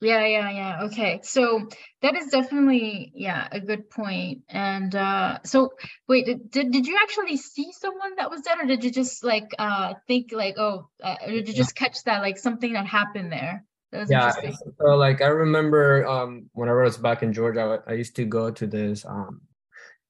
[0.00, 0.82] Yeah, yeah, yeah.
[0.86, 1.20] Okay.
[1.22, 1.68] So
[2.00, 4.42] that is definitely, yeah, a good point.
[4.48, 5.74] And uh so
[6.08, 9.54] wait, did, did you actually see someone that was dead or did you just like
[9.58, 13.64] uh think like, oh, uh, did you just catch that like something that happened there?
[13.92, 14.32] That yeah,
[14.80, 18.24] so like I remember um whenever I was back in Georgia, I, I used to
[18.24, 19.42] go to this um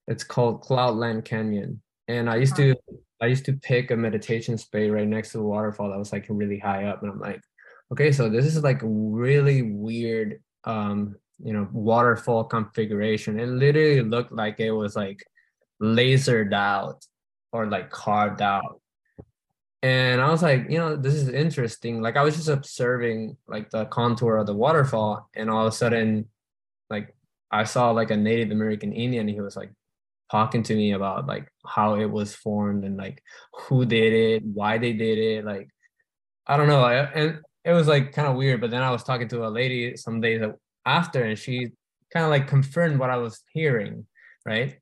[0.06, 1.82] it's called Cloudland Canyon.
[2.08, 2.74] And I used to
[3.23, 6.27] I used to pick a meditation space right next to the waterfall that was like
[6.29, 7.03] really high up.
[7.03, 7.41] And I'm like,
[7.93, 13.39] okay, so this is like really weird, um, you know, waterfall configuration.
[13.39, 15.25] It literally looked like it was like
[15.81, 17.07] lasered out
[17.53, 18.81] or like carved out.
[19.85, 22.03] And I was like, you know, this is interesting.
[22.03, 25.77] Like I was just observing like the contour of the waterfall, and all of a
[25.77, 26.29] sudden,
[26.89, 27.14] like
[27.51, 29.29] I saw like a Native American Indian.
[29.29, 29.70] He was like
[30.33, 33.22] talking to me about like how it was formed and like
[33.53, 35.45] who did it, why they did it.
[35.45, 35.68] Like
[36.47, 36.87] I don't know.
[36.87, 38.61] and it was like kind of weird.
[38.62, 40.43] But then I was talking to a lady some days
[40.87, 41.68] after, and she
[42.12, 44.07] kind of like confirmed what I was hearing,
[44.47, 44.78] right?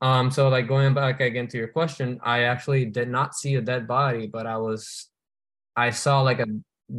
[0.00, 3.60] Um, so like going back again to your question, I actually did not see a
[3.60, 5.08] dead body, but I was,
[5.76, 6.46] I saw like a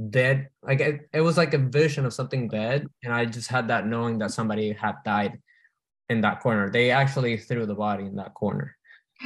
[0.09, 3.69] dead, like it, it was like a vision of something dead, and I just had
[3.69, 5.39] that knowing that somebody had died
[6.09, 6.69] in that corner.
[6.69, 8.75] They actually threw the body in that corner.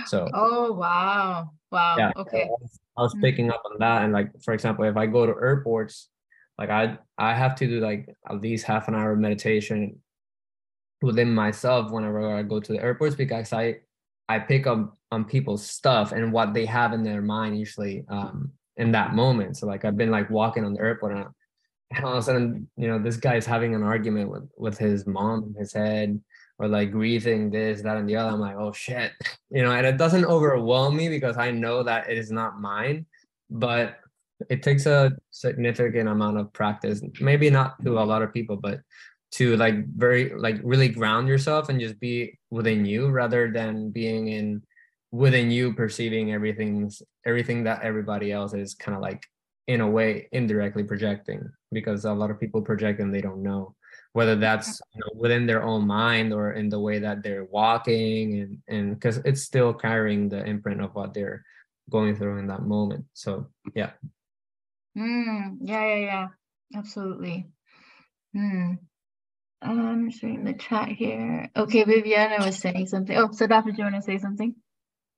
[0.05, 0.27] So.
[0.33, 1.51] Oh wow!
[1.71, 1.95] Wow.
[1.97, 2.49] Yeah, okay.
[2.97, 3.21] I was mm.
[3.21, 6.09] picking up on that, and like for example, if I go to airports,
[6.57, 9.99] like I I have to do like at least half an hour of meditation
[11.01, 13.77] within myself whenever I go to the airports because I
[14.29, 18.51] I pick up on people's stuff and what they have in their mind usually um,
[18.77, 19.57] in that moment.
[19.57, 21.25] So like I've been like walking on the airport and,
[21.91, 25.05] and all of a sudden you know this guy's having an argument with with his
[25.05, 26.21] mom in his head
[26.61, 28.29] or like grieving this, that, and the other.
[28.29, 29.11] I'm like, oh shit,
[29.49, 33.07] you know, and it doesn't overwhelm me because I know that it is not mine,
[33.49, 33.97] but
[34.49, 37.01] it takes a significant amount of practice.
[37.19, 38.81] Maybe not to a lot of people, but
[39.31, 44.27] to like very like really ground yourself and just be within you rather than being
[44.27, 44.61] in
[45.11, 49.23] within you perceiving everything's everything that everybody else is kind of like
[49.67, 53.73] in a way indirectly projecting because a lot of people project and they don't know
[54.13, 58.39] whether that's you know, within their own mind or in the way that they're walking
[58.39, 61.43] and and because it's still carrying the imprint of what they're
[61.89, 63.91] going through in that moment so yeah
[64.97, 66.27] mm, yeah yeah yeah
[66.75, 67.47] absolutely
[68.33, 68.73] hmm
[69.61, 71.49] I'm just reading the chat here.
[71.55, 73.15] Okay, Viviana was saying something.
[73.15, 73.71] Oh, so Dr.
[73.71, 74.55] do you want to say something?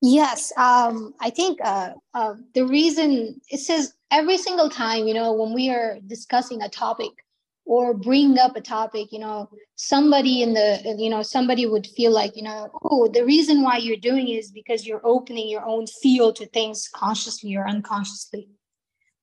[0.02, 5.32] Yes, um, I think uh, uh, the reason it says every single time, you know,
[5.32, 7.12] when we are discussing a topic,
[7.66, 12.11] or bring up a topic you know somebody in the you know somebody would feel
[12.11, 15.86] like you know oh the reason why you're doing is because you're opening your own
[15.88, 18.49] field to things consciously or unconsciously.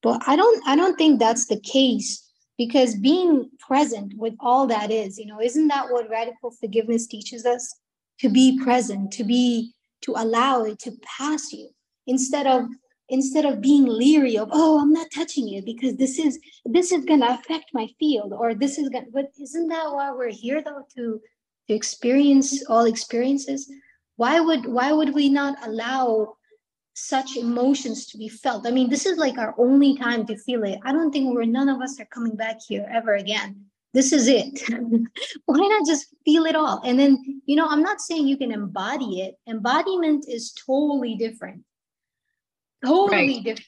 [0.03, 2.27] But i don't i don't think that's the case
[2.57, 7.45] because being present with all that is you know isn't that what radical forgiveness teaches
[7.45, 7.77] us?
[8.21, 9.73] To be present to be
[10.03, 11.71] to allow it to pass you
[12.07, 12.69] instead of
[13.11, 17.05] instead of being leery of oh i'm not touching it because this is this is
[17.05, 20.63] going to affect my field or this is going but isn't that why we're here
[20.63, 21.21] though to
[21.71, 23.71] to experience all experiences?
[24.17, 26.35] Why would why would we not allow
[26.95, 28.67] such emotions to be felt?
[28.67, 30.81] I mean this is like our only time to feel it.
[30.85, 33.65] I don't think we're none of us are coming back here ever again.
[33.95, 34.61] This is it.
[35.47, 36.83] Why not just feel it all?
[36.85, 39.37] And then you know i'm not saying you can embody it.
[39.47, 41.63] Embodiment is totally different
[42.85, 43.45] totally right.
[43.45, 43.67] different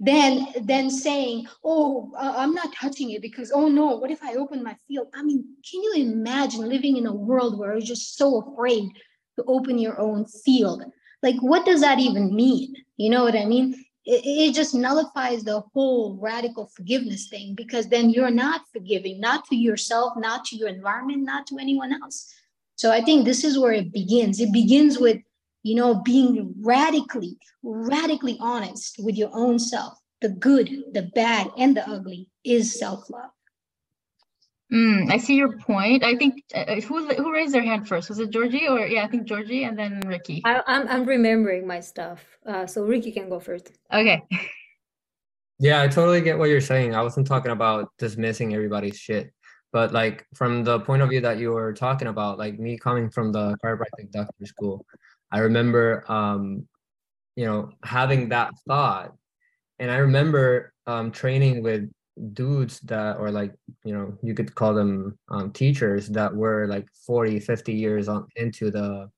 [0.00, 4.34] than than saying oh uh, i'm not touching it because oh no what if i
[4.34, 5.08] open my field?
[5.14, 8.88] I mean can you imagine living in a world where you're just so afraid
[9.36, 10.82] to open your own field?
[11.22, 12.74] Like what does that even mean?
[12.96, 13.74] You know what i mean?
[14.06, 19.44] It, it just nullifies the whole radical forgiveness thing because then you're not forgiving not
[19.48, 22.32] to yourself not to your environment not to anyone else.
[22.76, 24.40] So i think this is where it begins.
[24.40, 25.18] It begins with
[25.62, 29.98] you know, being radically, radically honest with your own self.
[30.20, 33.30] The good, the bad, and the ugly is self love.
[34.72, 36.04] Mm, I see your point.
[36.04, 38.08] I think uh, who who raised their hand first?
[38.08, 39.04] Was it Georgie or yeah?
[39.04, 40.42] I think Georgie and then Ricky.
[40.44, 43.72] I, am I'm, I'm remembering my stuff, uh, so Ricky can go first.
[43.92, 44.22] Okay.
[45.62, 46.94] Yeah, I totally get what you're saying.
[46.94, 49.30] I wasn't talking about dismissing everybody's shit,
[49.74, 53.10] but like from the point of view that you were talking about, like me coming
[53.10, 54.86] from the chiropractic doctor school,
[55.32, 56.66] I remember, um,
[57.36, 59.14] you know, having that thought,
[59.78, 61.90] and I remember um, training with
[62.34, 63.54] dudes that or like
[63.84, 68.26] you know you could call them um, teachers that were like 40 50 years on
[68.36, 69.08] into the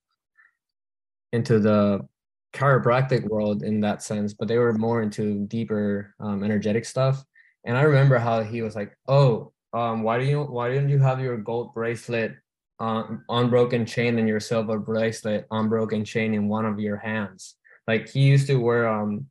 [1.33, 2.07] into the
[2.53, 7.25] chiropractic world in that sense but they were more into deeper um, energetic stuff.
[7.65, 10.99] And i remember how he was like oh um, why do you why didn't you
[10.99, 12.37] have your gold bracelet
[12.83, 17.57] on unbroken chain and your silver bracelet unbroken chain in one of your hands
[17.87, 19.27] like he used to wear um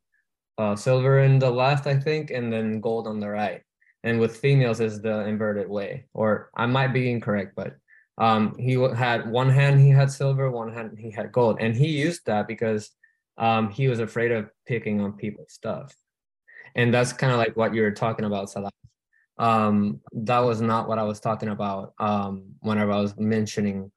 [0.58, 3.62] uh, silver in the left, I think, and then gold on the right.
[4.04, 7.76] And with females is the inverted way, or I might be incorrect, but
[8.18, 11.88] um, he had one hand he had silver, one hand he had gold, and he
[11.88, 12.90] used that because
[13.38, 15.94] um, he was afraid of picking on people's stuff.
[16.74, 18.70] And that's kind of like what you were talking about, Salah.
[19.38, 23.90] Um, that was not what I was talking about um, whenever I was mentioning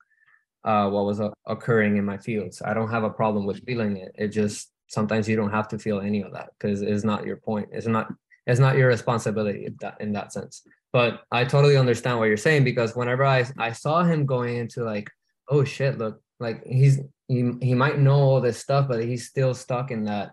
[0.63, 2.61] uh, what was uh, occurring in my fields.
[2.63, 4.11] I don't have a problem with feeling it.
[4.15, 7.37] It just sometimes you don't have to feel any of that because it's not your
[7.37, 8.11] point it's not
[8.47, 10.61] it's not your responsibility in that, in that sense
[10.93, 14.83] but i totally understand what you're saying because whenever i i saw him going into
[14.83, 15.09] like
[15.49, 19.53] oh shit look like he's he, he might know all this stuff but he's still
[19.53, 20.31] stuck in that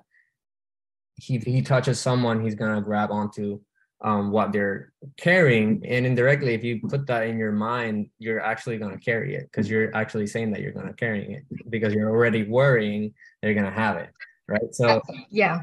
[1.15, 3.61] he he touches someone he's gonna grab onto
[4.03, 8.77] um, what they're carrying and indirectly if you put that in your mind you're actually
[8.77, 11.95] going to carry it because you're actually saying that you're going to carrying it because
[11.95, 14.11] you're already worrying they're going to have it
[14.53, 14.75] right?
[14.75, 15.63] So yeah.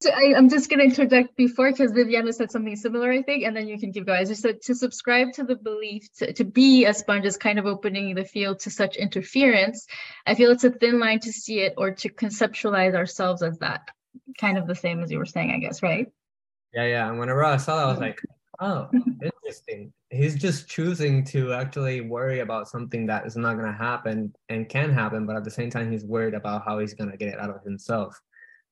[0.00, 3.44] So I, am just going to interject before because Viviana said something similar, I think,
[3.44, 4.20] and then you can keep going.
[4.20, 7.58] I just said to subscribe to the belief to, to be a sponge is kind
[7.58, 9.86] of opening the field to such interference.
[10.26, 13.88] I feel it's a thin line to see it or to conceptualize ourselves as that.
[14.38, 16.08] Kind of the same as you were saying, I guess, right?
[16.74, 17.08] Yeah, yeah.
[17.08, 18.20] And whenever I saw that, I was like,
[18.60, 18.88] oh,
[19.22, 19.92] interesting.
[20.10, 24.68] He's just choosing to actually worry about something that is not going to happen and
[24.68, 27.28] can happen, but at the same time, he's worried about how he's going to get
[27.28, 28.20] it out of himself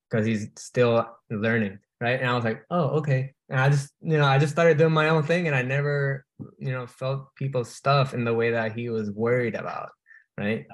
[0.09, 2.19] because he's still learning, right?
[2.19, 3.33] And I was like, oh, okay.
[3.49, 6.25] And I just, you know, I just started doing my own thing, and I never,
[6.59, 9.89] you know, felt people's stuff in the way that he was worried about,
[10.37, 10.65] right?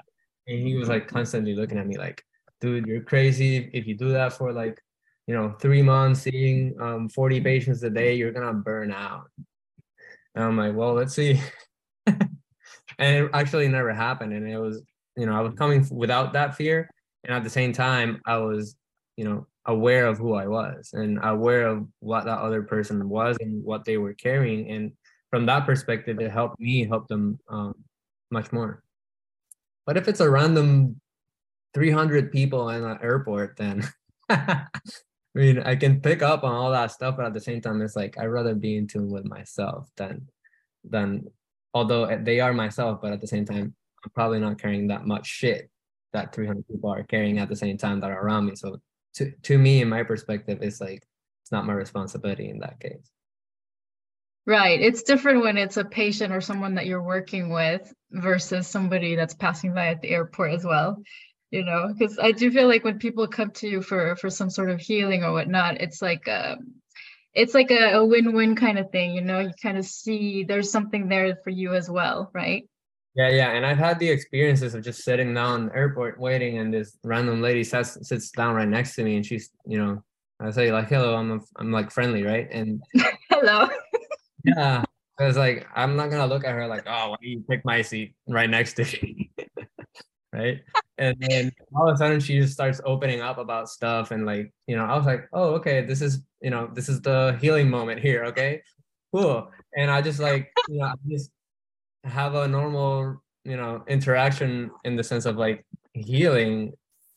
[0.46, 2.24] And he was like constantly looking at me like,
[2.60, 4.80] dude, you're crazy if you do that for like
[5.30, 9.30] you know, three months seeing um, 40 patients a day, you're gonna burn out.
[10.34, 11.40] And I'm like, well, let's see.
[12.06, 12.28] and
[12.98, 14.32] it actually never happened.
[14.32, 14.82] And it was,
[15.16, 16.90] you know, I was coming without that fear.
[17.22, 18.74] And at the same time, I was,
[19.16, 23.36] you know, aware of who I was and aware of what that other person was
[23.38, 24.68] and what they were carrying.
[24.68, 24.90] And
[25.30, 27.76] from that perspective, it helped me help them um,
[28.32, 28.82] much more.
[29.86, 31.00] But if it's a random
[31.74, 33.88] 300 people in an airport, then
[35.34, 37.80] I mean, I can pick up on all that stuff, but at the same time,
[37.82, 40.28] it's like I'd rather be in tune with myself than
[40.84, 41.26] than
[41.72, 43.74] although eh, they are myself, but at the same time,
[44.04, 45.70] I'm probably not carrying that much shit
[46.12, 48.56] that 300 people are carrying at the same time that are around me.
[48.56, 48.80] So
[49.14, 51.04] to to me, in my perspective, it's like
[51.42, 53.10] it's not my responsibility in that case.
[54.46, 54.80] Right.
[54.80, 59.34] It's different when it's a patient or someone that you're working with versus somebody that's
[59.34, 61.00] passing by at the airport as well
[61.50, 64.50] you know because i do feel like when people come to you for for some
[64.50, 66.74] sort of healing or whatnot it's like a um,
[67.32, 70.70] it's like a, a win-win kind of thing you know you kind of see there's
[70.70, 72.68] something there for you as well right?
[73.14, 76.58] Yeah yeah and i've had the experiences of just sitting down in the airport waiting
[76.58, 80.02] and this random lady sits, sits down right next to me and she's you know
[80.40, 82.48] i say like hello i'm a, i'm like friendly right?
[82.50, 82.82] And
[83.30, 83.68] hello.
[84.44, 84.84] Yeah
[85.20, 87.62] I was like, I'm not gonna look at her like, oh, why do you pick
[87.62, 89.30] my seat right next to me?
[90.32, 90.60] right?
[90.98, 94.52] And then all of a sudden she just starts opening up about stuff and like,
[94.66, 97.70] you know, I was like, oh, okay, this is, you know, this is the healing
[97.70, 98.62] moment here, okay?
[99.12, 99.50] Cool.
[99.76, 101.30] And I just like, you know, I just
[102.04, 106.74] have a normal, you know, interaction in the sense of like healing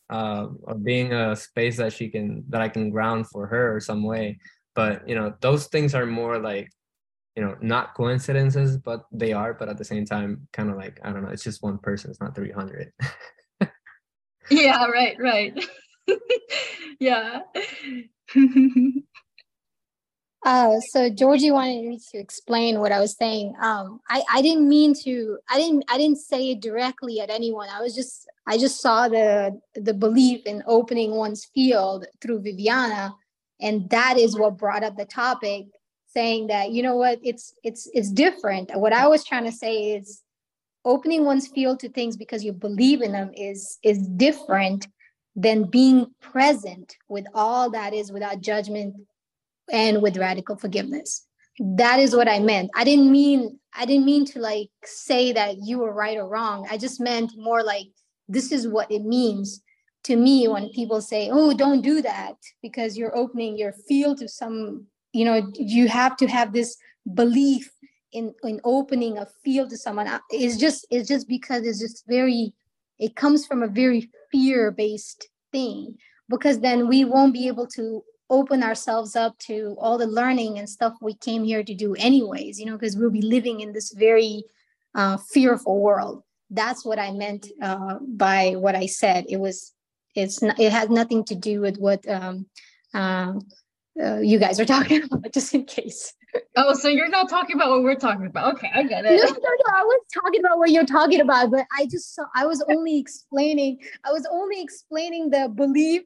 [0.09, 4.03] uh, or being a space that she can that I can ground for her some
[4.03, 4.39] way.
[4.76, 6.70] But you know, those things are more like
[7.36, 11.00] you know not coincidences but they are but at the same time kind of like
[11.04, 12.92] i don't know it's just one person it's not 300
[14.50, 15.66] yeah right right.
[17.00, 17.42] Yeah.
[20.46, 23.54] Uh so georgie wanted me to explain what i was saying.
[23.62, 27.70] Um i i didn't mean to i didn't i didn't say it directly at anyone.
[27.70, 33.16] I was just i just saw the the belief in opening one's field through viviana
[33.62, 35.68] and that is what brought up the topic
[36.14, 38.72] saying that you know what it's it's it's different.
[38.74, 40.22] What i was trying to say is
[40.86, 44.88] opening one's field to things because you believe in them is is different
[45.36, 48.95] than being present with all that is without judgment
[49.72, 51.26] and with radical forgiveness.
[51.59, 52.72] That is what i meant.
[52.76, 56.68] I didn't mean i didn't mean to like say that you were right or wrong.
[56.70, 57.88] I just meant more like
[58.28, 59.61] this is what it means
[60.03, 64.28] to me when people say oh don't do that because you're opening your field to
[64.28, 66.78] some you know you have to have this
[67.14, 67.72] belief
[68.11, 70.07] in in opening a field to someone.
[70.30, 72.53] It's just it's just because it's just very
[72.99, 75.95] it comes from a very fear based thing
[76.30, 80.70] because then we won't be able to open ourselves up to all the learning and
[80.70, 83.93] stuff we came here to do anyways you know because we'll be living in this
[83.93, 84.43] very
[84.95, 86.24] uh, fearful world.
[86.49, 89.26] That's what i meant uh, by what i said.
[89.28, 89.74] It was
[90.16, 92.45] it's not, it has nothing to do with what um,
[92.93, 93.34] uh,
[94.02, 96.14] uh you guys are talking about just in case.
[96.56, 98.56] Oh so you're not talking about what we're talking about.
[98.56, 99.18] Okay i get it.
[99.18, 102.26] No, no, no, i was talking about what you're talking about but i just saw
[102.36, 106.02] i was only explaining i was only explaining the belief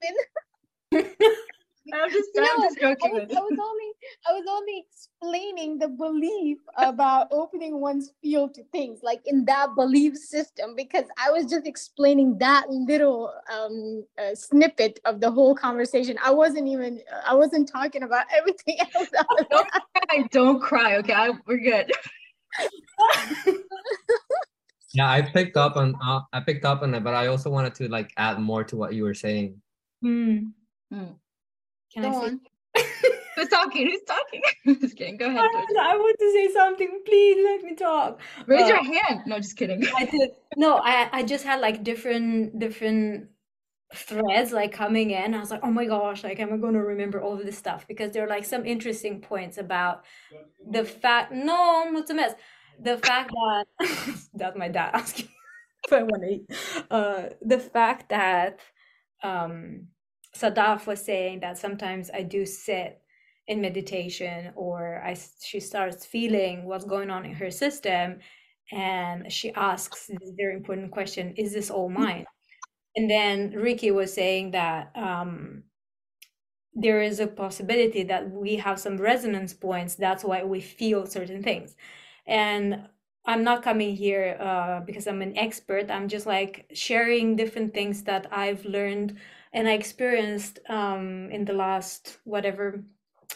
[0.92, 1.06] in
[1.94, 3.12] I'm just, no, I'm just joking.
[3.12, 3.92] I was, I was, only,
[4.28, 9.76] I was only explaining the belief about opening one's field to things, like in that
[9.76, 15.56] belief system, because I was just explaining that little um, uh, snippet of the whole
[15.56, 16.18] conversation.
[16.24, 19.10] I wasn't even, I wasn't talking about everything else.
[19.50, 20.98] don't cry, don't cry.
[20.98, 21.92] Okay, I, we're good.
[24.94, 27.76] yeah, I picked up on, uh, I picked up on it, but I also wanted
[27.76, 29.62] to like add more to what you were saying.
[30.02, 30.38] Hmm.
[30.92, 31.14] Hmm.
[31.94, 32.28] Can Go I say?
[32.28, 32.40] On.
[33.36, 33.86] Who's talking?
[33.88, 34.42] Who's talking?
[34.82, 35.18] just kidding.
[35.18, 35.40] Go ahead.
[35.40, 37.02] I, I, want to say something.
[37.06, 38.20] Please let me talk.
[38.48, 39.22] Raise uh, your hand.
[39.28, 39.86] No, just kidding.
[39.96, 40.32] I did.
[40.56, 43.30] No, I I just had like different different
[43.94, 45.36] threads like coming in.
[45.36, 47.58] I was like, oh my gosh, like am I going to remember all of this
[47.58, 47.88] stuff?
[47.88, 50.04] Because there are like some interesting points about
[50.70, 51.32] the fact.
[51.32, 52.34] No, what's a mess?
[52.82, 53.66] The fact that
[54.34, 55.30] that's my dad asking
[55.86, 56.46] if I want to eat.
[56.90, 58.60] Uh, the fact that
[59.24, 59.88] um
[60.40, 63.02] Sadaf was saying that sometimes I do sit
[63.48, 68.20] in meditation or I she starts feeling what's going on in her system
[68.72, 72.26] and she asks this very important question is this all mine?
[72.96, 75.64] And then Ricky was saying that um,
[76.74, 81.42] there is a possibility that we have some resonance points that's why we feel certain
[81.42, 81.76] things.
[82.26, 82.88] And
[83.26, 88.04] I'm not coming here uh, because I'm an expert I'm just like sharing different things
[88.04, 89.18] that I've learned
[89.54, 92.84] and I experienced um, in the last whatever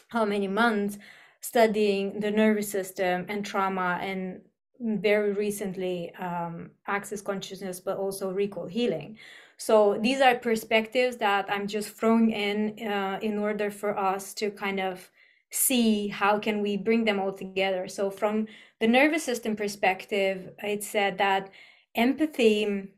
[0.10, 0.98] how many months
[1.42, 4.42] studying the nervous system and trauma and
[4.80, 9.18] very recently um, access consciousness but also recall healing.
[9.58, 14.50] So these are perspectives that i'm just throwing in uh, in order for us to
[14.50, 15.10] kind of
[15.52, 17.88] see how can we bring them all together.
[17.88, 18.48] So from
[18.80, 21.52] the nervous system perspective it said that
[21.96, 22.90] empathy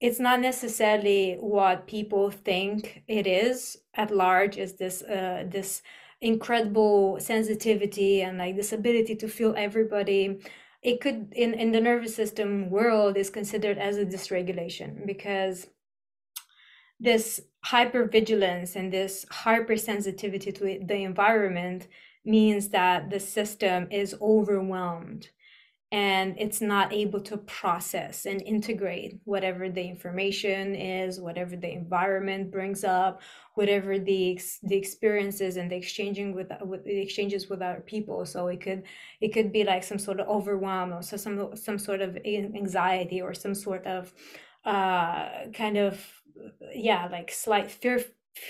[0.00, 5.82] it's not necessarily what people think it is at large is this uh, this
[6.20, 10.38] incredible sensitivity and like this ability to feel everybody.
[10.82, 15.66] It could in in the nervous system world is considered as a dysregulation because
[17.00, 21.88] this hypervigilance and this hypersensitivity to the environment
[22.24, 25.28] means that the system is overwhelmed
[25.90, 32.50] and it's not able to process and integrate whatever the information is whatever the environment
[32.50, 33.22] brings up
[33.58, 38.24] whatever the the experiences and the exchanging with with the exchanges with other people.
[38.24, 38.84] So it could
[39.20, 43.20] it could be like some sort of overwhelm or so some some sort of anxiety
[43.20, 44.12] or some sort of
[44.64, 46.00] uh kind of
[46.72, 48.00] yeah like slight fear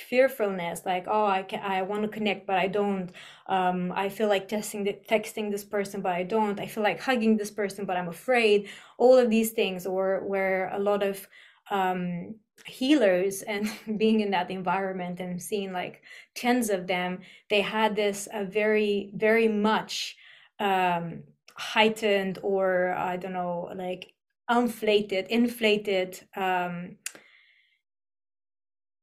[0.09, 3.11] fearfulness like oh i can i want to connect but i don't
[3.47, 6.61] um i feel like testing the, texting this person but i don't.
[6.61, 8.68] I feel like hugging this person but i'm afraid.
[8.99, 11.26] All of these things or where a lot of
[11.70, 12.34] um
[12.66, 16.03] healers and being in that environment and seeing like
[16.34, 17.20] tens of them
[17.51, 20.16] they had this a very very much
[20.61, 21.22] um
[21.55, 24.12] heightened or i don't know like
[24.51, 26.97] inflated inflated um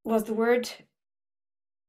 [0.05, 0.69] was the word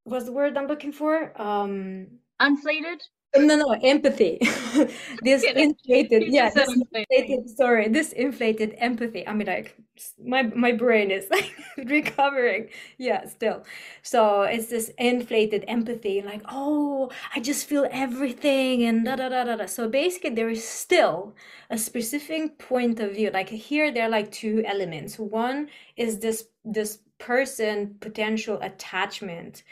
[0.04, 1.32] was the word I'm looking for?
[1.40, 2.06] Um
[2.40, 3.02] inflated?
[3.36, 4.38] No, no, empathy.
[5.22, 9.28] this inflated, yeah, this inflated, sorry, this inflated empathy.
[9.28, 9.76] I mean, like
[10.24, 12.70] my my brain is like recovering.
[12.96, 13.64] Yeah, still.
[14.02, 19.44] So it's this inflated empathy, like, oh, I just feel everything and da da da
[19.44, 19.66] da da.
[19.66, 21.34] So basically, there is still
[21.68, 23.30] a specific point of view.
[23.30, 25.18] Like here, there are like two elements.
[25.18, 29.62] One is this this person potential attachment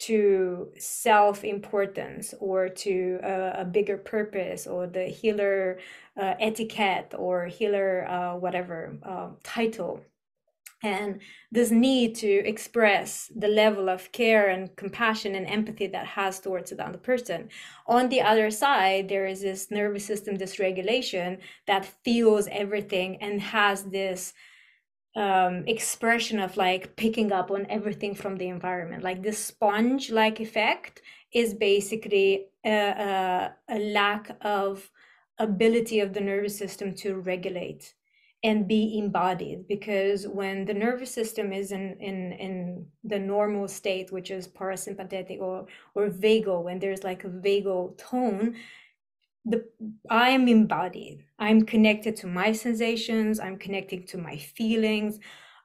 [0.00, 5.78] to self importance or to a, a, bigger purpose or the healer
[6.20, 10.00] uh, etiquette or healer uh, whatever uh, title.
[10.82, 16.40] And this need to express the level of care and compassion and empathy that has
[16.40, 17.48] towards the other person.
[17.86, 23.84] On the other side there is this nervous system dysregulation that feels everything and has
[23.84, 24.34] this
[25.16, 29.02] um, expression of like picking up on everything from the environment.
[29.02, 31.02] Like this sponge like effect
[31.32, 34.90] is basically a, a, a, lack of
[35.38, 37.94] ability of the nervous system to regulate
[38.42, 44.12] and be embodied because when the nervous system is in in in the normal state
[44.12, 48.54] which is parasympathetic or or vagal when there's like a vagal tone
[49.44, 49.64] the
[50.10, 51.24] i'm embodied.
[51.38, 53.40] I'm connected to my sensations.
[53.40, 55.18] I'm connected to my feelings.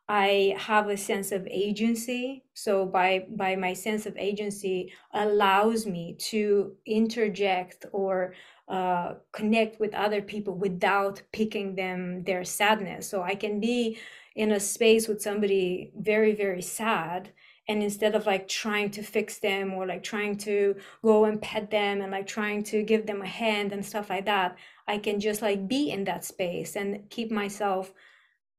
[0.09, 2.43] I have a sense of agency.
[2.53, 8.34] So by by my sense of agency allows me to interject or
[8.67, 13.09] uh, connect with other people without picking them their sadness.
[13.09, 13.97] So i can be
[14.36, 17.32] in a space with somebody very very sad
[17.70, 21.72] and instead of like trying to fix them or like trying to go and pet
[21.72, 24.57] them and like trying to give them a hand and stuff like that
[24.88, 27.93] i can just like be in that space and keep myself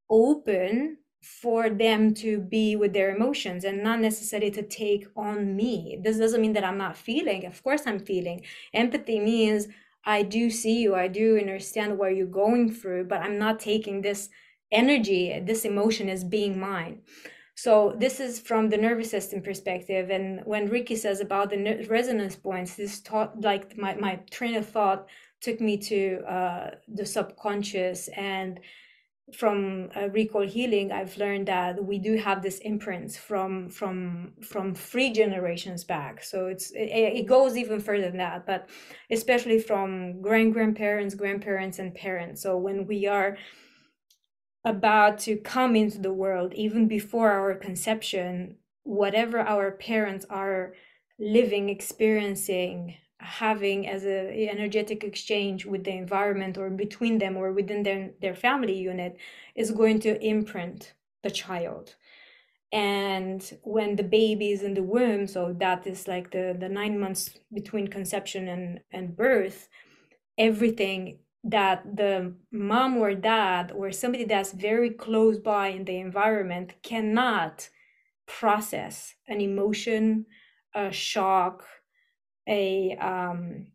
[0.09, 6.01] open for them to be with their emotions and not necessarily to take on me.
[6.03, 7.45] This doesn't mean that i'm not feeling.
[7.45, 8.41] Of course i'm feeling.
[8.73, 9.69] Empathy means
[10.05, 14.01] i do see you i do understand what you're going through but i'm not taking
[14.01, 14.29] this
[14.73, 17.01] energy this emotion as being mine
[17.63, 20.09] so this is from the nervous system perspective.
[20.09, 24.67] And when Ricky says about the resonance points, this thought, like my, my train of
[24.67, 25.07] thought
[25.43, 28.61] took me to uh, the subconscious and
[29.35, 34.75] from uh, recall healing i've learned that we do have this imprints from from from
[34.75, 36.91] three generations back so it's it,
[37.21, 38.69] it goes even further than that but
[39.13, 43.37] especially from grand grandparents grandparents and parents so when we are
[44.65, 50.75] about to come into the world, even before our conception, whatever our parents are
[51.19, 57.83] living, experiencing, having as a energetic exchange with the environment or between them or within
[57.83, 59.17] their, their family unit
[59.55, 61.97] is going to imprint the child.
[62.73, 67.01] And when the baby is in the womb so that is like the the nine
[67.01, 69.69] months between conception and and birth
[70.39, 76.75] everything that the mom or dad or somebody that's very close by in the environment
[76.83, 77.69] cannot
[78.27, 80.27] process an emotion,
[80.75, 81.65] a shock,
[82.49, 83.67] a um,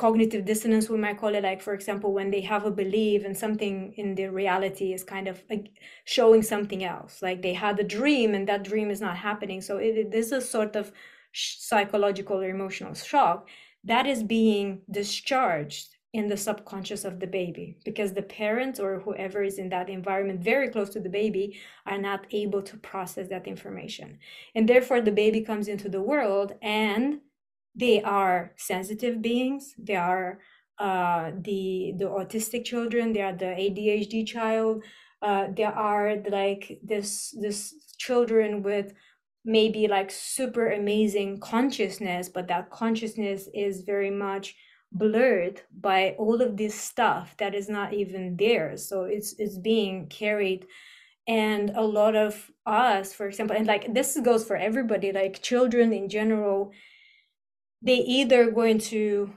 [0.00, 3.36] cognitive dissonance, we might call it, like, for example, when they have a belief and
[3.36, 5.68] something in their reality is kind of like
[6.04, 7.20] showing something else.
[7.20, 9.60] Like they had a dream and that dream is not happening.
[9.60, 10.90] So it, is a sort of
[11.32, 13.48] psychological or emotional shock
[13.84, 19.44] that is being discharged in the subconscious of the baby because the parents or whoever
[19.44, 23.46] is in that environment very close to the baby are not able to process that
[23.46, 24.18] information.
[24.54, 27.20] And therefore the baby comes into the world and
[27.76, 29.74] they are sensitive beings.
[29.78, 30.40] They are
[30.78, 34.82] uh, the the autistic children they are the adhd child.
[35.22, 38.94] Uh, there are like this this children with
[39.44, 44.54] maybe like super amazing consciousness but that consciousness is very much
[44.92, 48.76] blurred by all of this stuff that is not even there.
[48.76, 50.66] So it's it's being carried.
[51.28, 55.92] And a lot of us for example and like this goes for everybody like children
[55.92, 56.72] in general
[57.82, 59.32] they either going to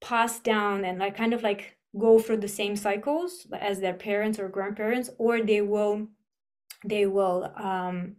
[0.00, 4.38] pass down and like kind of like go through the same cycles as their parents
[4.38, 6.08] or grandparents or they will
[6.84, 8.16] they will um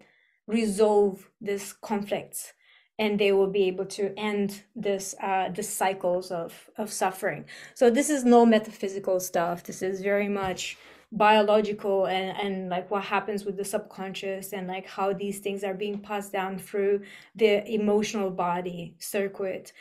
[0.48, 2.54] resolve these conflicts
[3.00, 7.46] and they will be able to end this uh, the cycles of of suffering.
[7.74, 9.64] So this is no metaphysical stuff.
[9.64, 10.78] This is very much
[11.12, 15.74] biological and and like what happens with the subconscious and like how these things are
[15.74, 17.02] being passed down through
[17.36, 19.74] the emotional body circuit.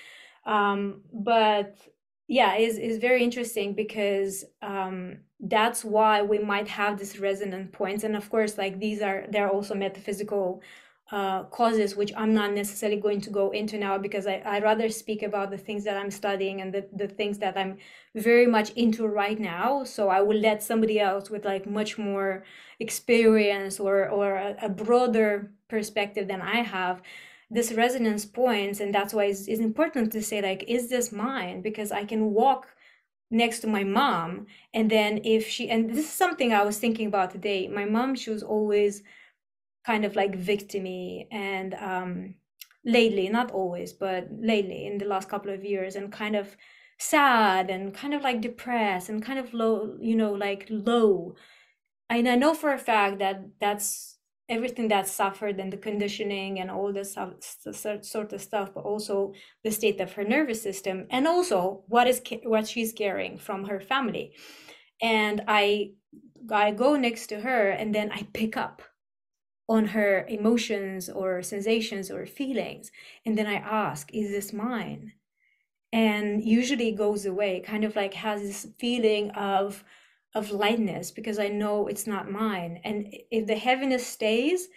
[0.44, 1.76] Um, but
[2.28, 8.04] yeah, is is very interesting because um, that's why we might have these resonant points,
[8.04, 10.62] and of course, like these are they're also metaphysical
[11.12, 14.88] uh, causes, which I'm not necessarily going to go into now because I, I rather
[14.88, 17.76] speak about the things that I'm studying and the, the things that I'm
[18.14, 19.84] very much into right now.
[19.84, 22.44] So I will let somebody else with like much more
[22.80, 27.02] experience or, or a, a broader perspective than I have
[27.50, 28.80] this resonance points.
[28.80, 31.60] And that's why it's, it's important to say like, is this mine?
[31.60, 32.68] Because I can walk
[33.30, 37.06] next to my mom and then if she and this is something i was thinking
[37.06, 39.02] about today my mom she was always
[39.84, 42.34] kind of like victimy and um,
[42.84, 46.56] lately, not always, but lately in the last couple of years, and kind of
[46.98, 51.34] sad and kind of like depressed and kind of low, you know, like low.
[52.08, 54.18] And I know for a fact that that's
[54.48, 59.32] everything that suffered and the conditioning and all this sort of stuff, but also
[59.64, 63.80] the state of her nervous system, and also what is what she's carrying from her
[63.80, 64.34] family.
[65.00, 65.92] And I
[66.50, 68.82] I go next to her and then I pick up
[69.72, 72.92] on her emotions or sensations or feelings.
[73.24, 75.12] And then I ask, is this mine?
[75.92, 79.82] And usually it goes away, kind of like has this feeling of
[80.34, 82.80] of lightness because I know it's not mine.
[82.84, 84.68] And if the heaviness stays,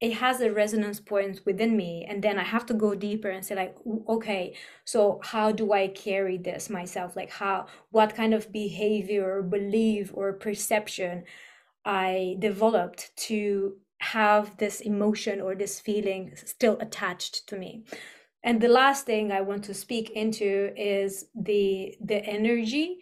[0.00, 3.44] it has a resonance point within me and then i have to go deeper and
[3.44, 3.76] say like
[4.08, 9.42] okay so how do i carry this myself like how what kind of behavior or
[9.42, 11.22] belief or perception
[11.84, 17.84] i developed to have this emotion or this feeling still attached to me
[18.42, 22.98] and the last thing i want to speak into is the the energy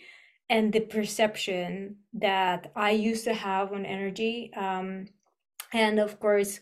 [0.50, 5.06] and the perception that i used to have on energy um,
[5.72, 6.60] and of course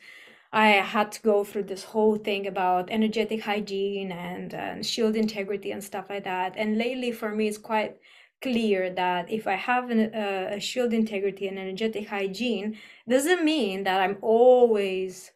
[0.53, 5.73] I had to go through this whole thing about energetic hygiene and, and shield integrity
[5.73, 6.55] and stuff like that.
[6.57, 7.99] And lately, for me, it's quite
[8.43, 12.79] clear that if I have an, uh, a shield integrity and energetic hygiene,
[13.09, 15.33] doesn't mean that I'm always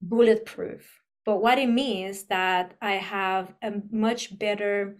[0.00, 1.02] bulletproof.
[1.24, 4.96] But what it means that I have a much better,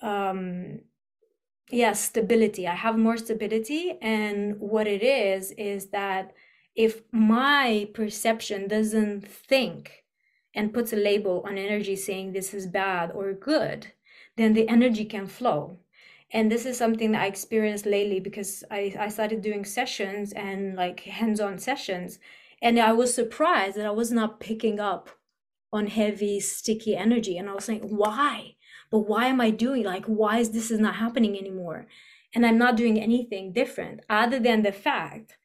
[0.00, 0.80] um,
[1.70, 2.66] yeah, stability.
[2.66, 6.32] I have more stability, and what it is is that
[6.74, 10.04] if my perception doesn't think
[10.54, 13.92] and puts a label on energy saying this is bad or good,
[14.36, 15.78] then the energy can flow.
[16.32, 20.74] And this is something that I experienced lately because I, I started doing sessions and
[20.74, 22.18] like hands on sessions.
[22.62, 25.10] And I was surprised that I was not picking up
[25.72, 27.36] on heavy, sticky energy.
[27.36, 28.56] And I was saying, why?
[28.90, 31.86] But why am I doing like why is this is not happening anymore?
[32.34, 35.36] And I'm not doing anything different other than the fact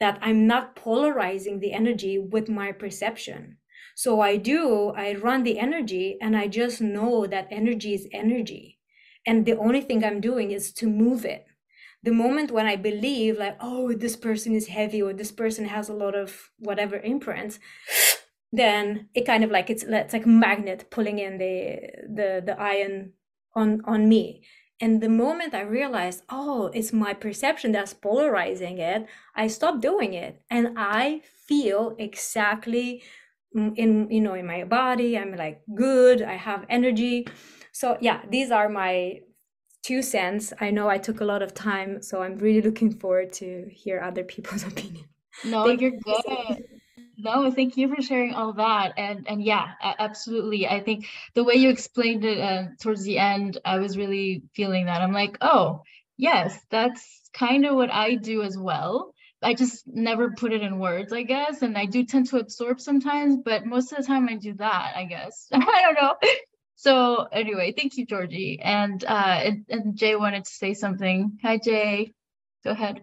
[0.00, 3.56] that I'm not polarizing the energy with my perception.
[3.94, 8.75] So I do, I run the energy and I just know that energy is energy.
[9.26, 11.46] And the only thing I'm doing is to move it.
[12.02, 15.88] The moment when I believe, like, oh, this person is heavy or this person has
[15.88, 17.58] a lot of whatever imprints,
[18.52, 22.60] then it kind of like it's, it's like a magnet pulling in the the the
[22.60, 23.12] iron
[23.54, 24.42] on on me
[24.80, 30.12] and the moment I realized, oh, it's my perception that's polarizing it, I stopped doing
[30.12, 30.42] it.
[30.50, 33.02] And I feel exactly
[33.54, 35.16] in, you know, in my body.
[35.18, 37.26] I'm like good, I have energy.
[37.72, 39.20] So yeah, these are my
[39.82, 40.52] two cents.
[40.60, 44.00] I know I took a lot of time, so I'm really looking forward to hear
[44.00, 45.06] other people's opinion.
[45.44, 46.64] No, Thank you're good.
[47.18, 48.92] No, thank you for sharing all that.
[48.98, 50.66] And and yeah, absolutely.
[50.66, 54.86] I think the way you explained it uh, towards the end, I was really feeling
[54.86, 55.00] that.
[55.00, 55.82] I'm like, oh,
[56.18, 59.14] yes, that's kind of what I do as well.
[59.42, 61.62] I just never put it in words, I guess.
[61.62, 64.92] And I do tend to absorb sometimes, but most of the time I do that,
[64.96, 65.48] I guess.
[65.52, 66.14] I don't know.
[66.76, 68.60] So anyway, thank you, Georgie.
[68.62, 71.38] And uh and, and Jay wanted to say something.
[71.42, 72.12] Hi Jay.
[72.64, 73.02] Go ahead.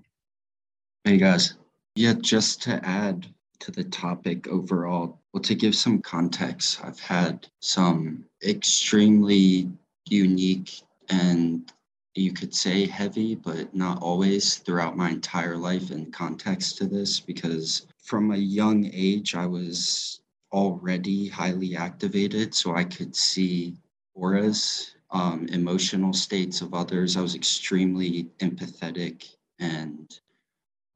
[1.04, 1.56] Hey guys.
[1.96, 3.28] Yeah, just to add
[3.60, 5.22] to the topic overall.
[5.34, 9.72] Well, to give some context, I've had some extremely
[10.08, 11.72] unique and
[12.16, 17.20] you could say heavy, but not always throughout my entire life in context to this
[17.20, 22.54] because from a young age, I was already highly activated.
[22.54, 23.76] So I could see
[24.14, 27.18] auras, um, emotional states of others.
[27.18, 30.20] I was extremely empathetic and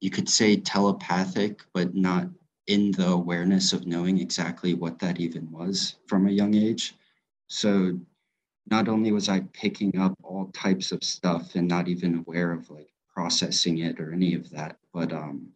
[0.00, 2.28] you could say telepathic, but not
[2.68, 6.94] in the awareness of knowing exactly what that even was from a young age.
[7.48, 7.98] So
[8.70, 12.70] not only was I picking up all types of stuff and not even aware of
[12.70, 15.48] like processing it or any of that, but um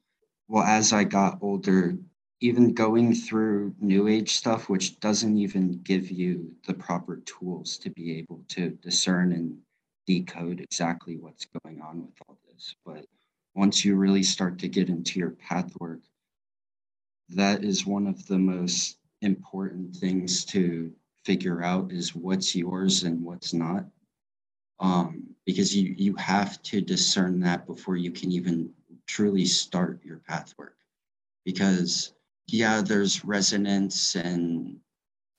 [0.49, 1.97] well as I got older,
[2.41, 7.91] even going through new age stuff which doesn't even give you the proper tools to
[7.91, 9.59] be able to discern and
[10.07, 12.75] decode exactly what's going on with all this.
[12.85, 13.07] But
[13.55, 16.01] once you really start to get into your path work,
[17.29, 20.93] that is one of the most important things to
[21.25, 23.85] figure out is what's yours and what's not.
[24.81, 28.71] Um, because you you have to discern that before you can even
[29.07, 30.77] truly start your path work.
[31.45, 32.15] Because
[32.49, 34.79] yeah there's resonance and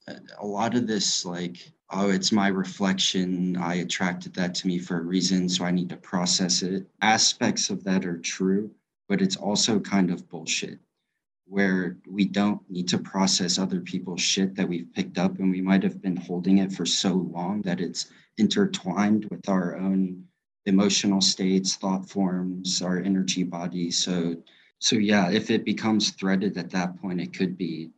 [0.07, 3.57] uh, a lot of this like oh it's my reflection.
[3.57, 6.87] I attracted that to me for a reason so i need to process it.
[7.01, 8.71] Aspects of that are true
[9.09, 10.79] but it's also kind of bullshit
[11.45, 15.61] where we don't need to process other people's shit that we've picked up and we
[15.61, 20.23] might have been holding it for so long that it's intertwined with our own
[20.65, 23.91] emotional states thought forms our energy body.
[23.91, 24.37] So
[24.79, 27.91] so yeah if it becomes threaded at that point it could be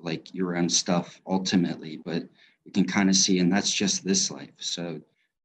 [0.00, 2.24] like your own stuff ultimately but
[2.64, 4.54] we can kind of see and that's just this life.
[4.58, 5.00] So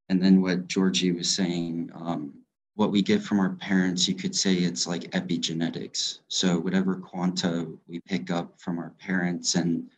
[0.10, 2.34] and then what georgie was saying um,
[2.78, 6.20] what we get from our parents, you could say it's like epigenetics.
[6.28, 9.90] So whatever quanta we pick up from our parents and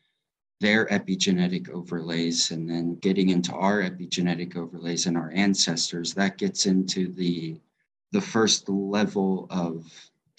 [0.61, 6.65] their epigenetic overlays, and then getting into our epigenetic overlays and our ancestors, that gets
[6.65, 7.59] into the
[8.13, 9.85] the first level of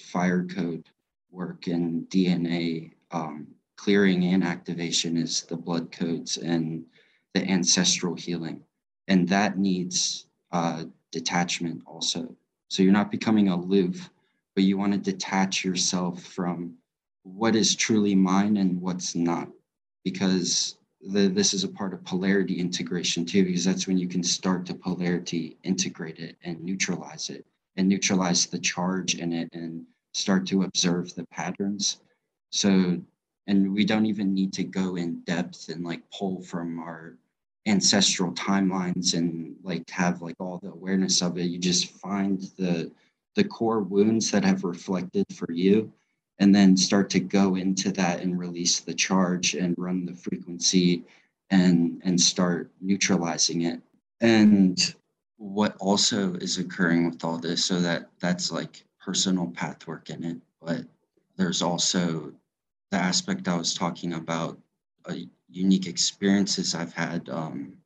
[0.00, 0.88] fire code
[1.30, 6.84] work and DNA um, clearing and activation is the blood codes and
[7.34, 8.62] the ancestral healing.
[9.08, 12.34] And that needs uh, detachment also.
[12.68, 14.10] So you're not becoming aloof,
[14.54, 16.74] but you want to detach yourself from
[17.22, 19.48] what is truly mine and what's not.
[20.04, 24.22] Because the, this is a part of polarity integration too, because that's when you can
[24.22, 27.44] start to polarity integrate it and neutralize it
[27.76, 31.98] and neutralize the charge in it and start to observe the patterns.
[32.50, 33.00] So,
[33.46, 37.16] and we don't even need to go in depth and like pull from our
[37.66, 41.44] ancestral timelines and like have like all the awareness of it.
[41.44, 42.90] You just find the
[43.36, 45.92] the core wounds that have reflected for you
[46.40, 51.04] and then start to go into that and release the charge and run the frequency
[51.50, 53.80] and and start neutralizing it
[54.20, 54.94] and
[55.36, 60.24] what also is occurring with all this so that that's like personal path work in
[60.24, 60.82] it but
[61.36, 62.32] there's also
[62.90, 64.58] the aspect i was talking about
[65.50, 67.76] unique experiences i've had um,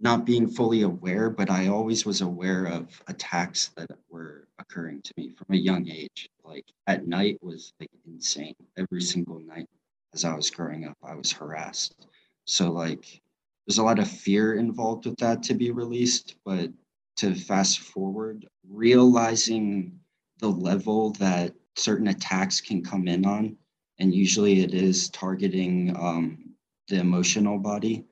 [0.00, 5.12] not being fully aware but i always was aware of attacks that were occurring to
[5.16, 6.28] me from a young age.
[6.44, 8.54] Like at night was like insane.
[8.76, 9.68] Every single night
[10.14, 12.06] as i was growing up i was harassed.
[12.44, 13.20] So like
[13.66, 16.70] there's a lot of fear involved with that to be released but
[17.16, 19.98] to fast forward realizing
[20.38, 23.56] the level that certain attacks can come in on
[23.98, 26.54] and usually it is targeting um,
[26.88, 28.04] the emotional body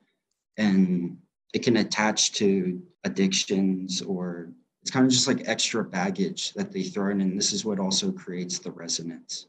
[0.56, 1.16] and
[1.52, 4.50] it can attach to addictions or
[4.82, 7.78] it's kind of just like extra baggage that they throw in and this is what
[7.78, 9.46] also creates the resonance.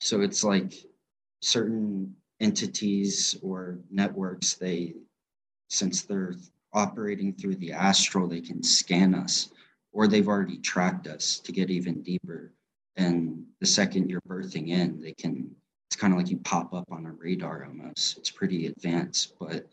[0.00, 0.74] So it's like
[1.40, 4.94] certain entities or networks they
[5.68, 6.34] since they're
[6.72, 9.50] operating through the astral they can scan us
[9.92, 12.52] or they've already tracked us to get even deeper.
[12.96, 15.50] And the second you're birthing in they can
[15.88, 18.18] it's kind of like you pop up on a radar almost.
[18.18, 19.68] It's pretty advanced but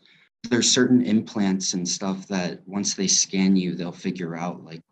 [0.50, 4.82] there's certain implants and stuff that once they scan you they'll figure out like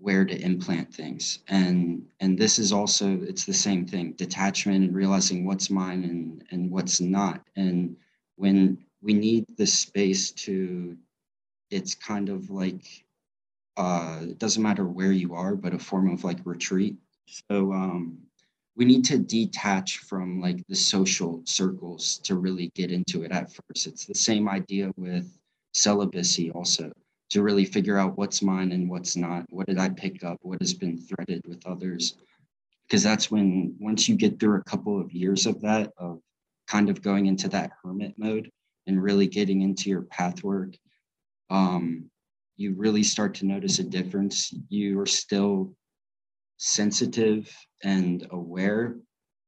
[0.00, 1.40] where to implant things.
[1.48, 6.44] And and this is also it's the same thing detachment and realizing what's mine and
[6.50, 7.42] and what's not.
[7.56, 7.96] And
[8.36, 10.96] when we need the space to
[11.70, 13.04] it's kind of like
[13.76, 16.96] uh it doesn't matter where you are but a form of like retreat.
[17.48, 18.18] So um
[18.76, 23.50] we need to detach from like the social circles to really get into it at
[23.52, 25.38] first it's the same idea with
[25.72, 26.90] celibacy also
[27.30, 29.44] to really figure out what's mine and what's not.
[29.50, 30.38] What did I pick up?
[30.42, 32.16] What has been threaded with others?
[32.86, 36.20] Because that's when, once you get through a couple of years of that, of
[36.68, 38.50] kind of going into that hermit mode
[38.86, 40.74] and really getting into your path work,
[41.50, 42.08] um,
[42.56, 44.54] you really start to notice a difference.
[44.68, 45.74] You are still
[46.58, 47.50] sensitive
[47.84, 48.96] and aware,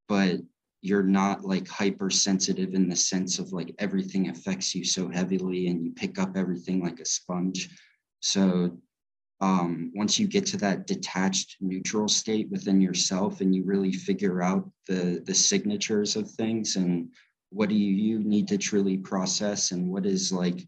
[0.09, 0.41] but
[0.81, 5.85] you're not like hypersensitive in the sense of like everything affects you so heavily and
[5.85, 7.69] you pick up everything like a sponge.
[8.21, 8.79] So
[9.41, 14.43] um, once you get to that detached neutral state within yourself and you really figure
[14.43, 17.09] out the the signatures of things and
[17.51, 20.67] what do you, you need to truly process and what is like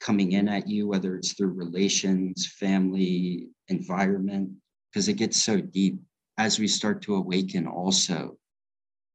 [0.00, 4.50] coming in at you whether it's through relations family environment
[4.92, 5.98] because it gets so deep
[6.38, 8.36] as we start to awaken also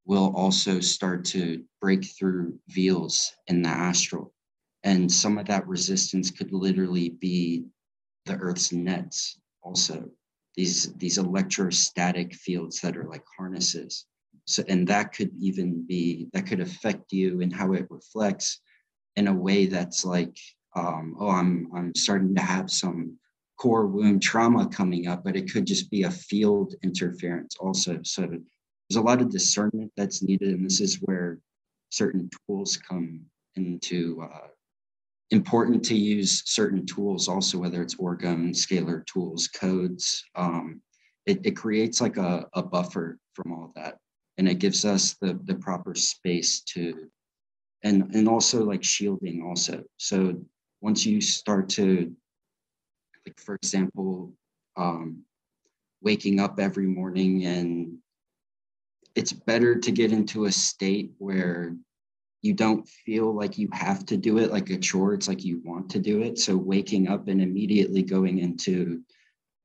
[0.07, 4.33] we'll also start to break through veils in the astral.
[4.83, 7.65] And some of that resistance could literally be
[8.25, 10.09] the Earth's nets, also
[10.55, 14.05] these these electrostatic fields that are like harnesses.
[14.45, 18.61] So, and that could even be that could affect you and how it reflects
[19.17, 20.37] in a way that's like,
[20.75, 23.17] um, oh, I'm I'm starting to have some
[23.57, 27.99] core wound trauma coming up, but it could just be a field interference also.
[28.03, 31.39] So there's a lot of discernment that's needed, and this is where
[31.89, 33.21] certain tools come
[33.55, 34.47] into uh,
[35.31, 40.23] important to use certain tools also, whether it's orgone, scalar tools, codes.
[40.35, 40.81] Um,
[41.25, 43.97] it, it creates like a, a buffer from all that,
[44.37, 47.09] and it gives us the the proper space to,
[47.83, 49.83] and and also like shielding also.
[49.97, 50.41] So
[50.81, 52.15] once you start to,
[53.27, 54.31] like for example,
[54.77, 55.23] um,
[56.01, 57.97] waking up every morning and
[59.15, 61.75] it's better to get into a state where
[62.41, 65.59] you don't feel like you have to do it like a chore it's like you
[65.65, 69.01] want to do it so waking up and immediately going into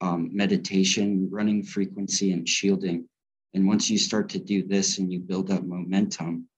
[0.00, 3.08] um, meditation, running frequency, and shielding.
[3.54, 6.48] And once you start to do this and you build up momentum,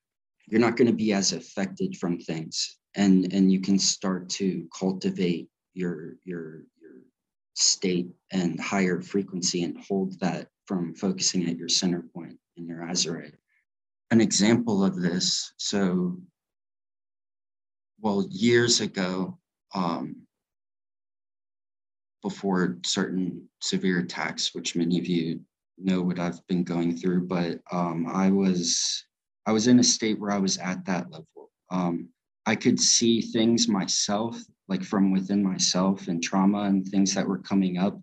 [0.48, 4.66] you're not going to be as affected from things, and and you can start to
[4.76, 6.73] cultivate your your your
[7.54, 12.80] state and higher frequency and hold that from focusing at your center point in your
[12.80, 13.34] azurite.
[14.10, 16.18] An example of this, so
[18.00, 19.38] well, years ago,
[19.74, 20.16] um,
[22.22, 25.40] before certain severe attacks, which many of you
[25.78, 29.04] know what I've been going through, but um, I was
[29.46, 31.50] I was in a state where I was at that level.
[31.70, 32.08] Um,
[32.46, 34.38] I could see things myself,
[34.68, 38.00] like from within myself, and trauma and things that were coming up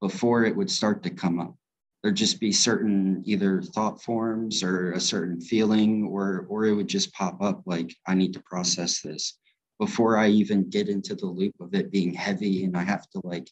[0.00, 1.54] before it would start to come up.
[2.02, 6.88] There'd just be certain either thought forms or a certain feeling, or or it would
[6.88, 9.38] just pop up like I need to process this
[9.78, 13.20] before I even get into the loop of it being heavy and I have to
[13.24, 13.50] like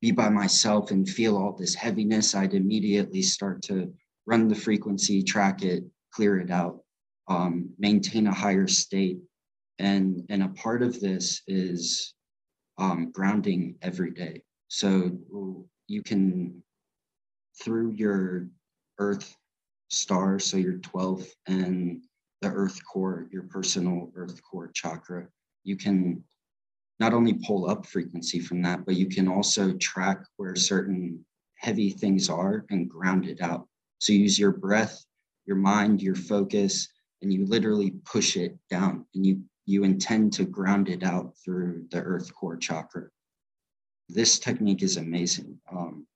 [0.00, 3.92] be by myself and feel all this heaviness, I'd immediately start to
[4.26, 6.80] run the frequency, track it, clear it out,
[7.28, 9.18] um, maintain a higher state.
[9.78, 12.14] And, and a part of this is
[12.78, 14.42] um, grounding every day.
[14.68, 15.18] So
[15.86, 16.62] you can,
[17.62, 18.48] through your
[18.98, 19.36] earth
[19.88, 22.02] star, so your 12th and
[22.42, 25.28] the earth core, your personal earth core chakra,
[25.64, 26.22] you can
[26.98, 31.24] not only pull up frequency from that, but you can also track where certain
[31.56, 33.66] heavy things are and ground it out.
[33.98, 35.04] So use your breath,
[35.46, 36.88] your mind, your focus,
[37.22, 41.84] and you literally push it down and you you intend to ground it out through
[41.90, 43.08] the earth core chakra.
[44.08, 45.58] This technique is amazing.
[45.70, 46.06] Um,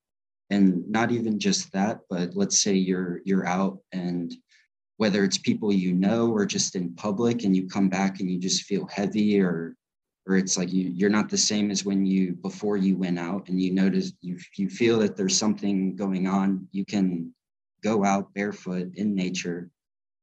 [0.50, 4.34] and not even just that, but let's say you're you're out and
[4.96, 8.38] whether it's people you know or just in public and you come back and you
[8.38, 9.74] just feel heavy or
[10.26, 13.48] or it's like you you're not the same as when you before you went out
[13.48, 17.32] and you notice you you feel that there's something going on you can
[17.82, 19.70] go out barefoot in nature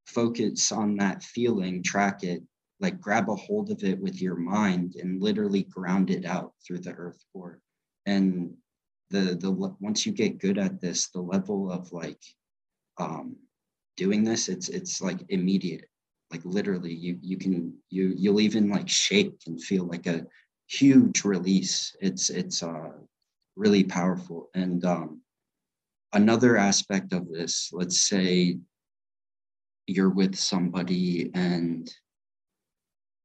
[0.05, 2.43] focus on that feeling track it
[2.79, 6.79] like grab a hold of it with your mind and literally ground it out through
[6.79, 7.59] the earth core.
[8.05, 8.53] And
[9.09, 12.21] the the once you get good at this the level of like
[12.97, 13.35] um
[13.95, 15.85] doing this it's it's like immediate.
[16.31, 20.25] Like literally you you can you you'll even like shake and feel like a
[20.67, 21.95] huge release.
[22.01, 22.91] It's it's uh
[23.55, 24.49] really powerful.
[24.53, 25.21] And um
[26.13, 28.57] another aspect of this let's say
[29.87, 31.89] you're with somebody and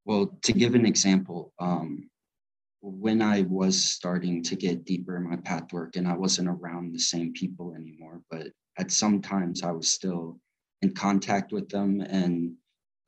[0.05, 2.09] well to give an example um
[2.81, 6.93] when i was starting to get deeper in my path work and i wasn't around
[6.93, 8.49] the same people anymore but
[8.79, 10.39] at some times i was still
[10.83, 12.53] in contact with them and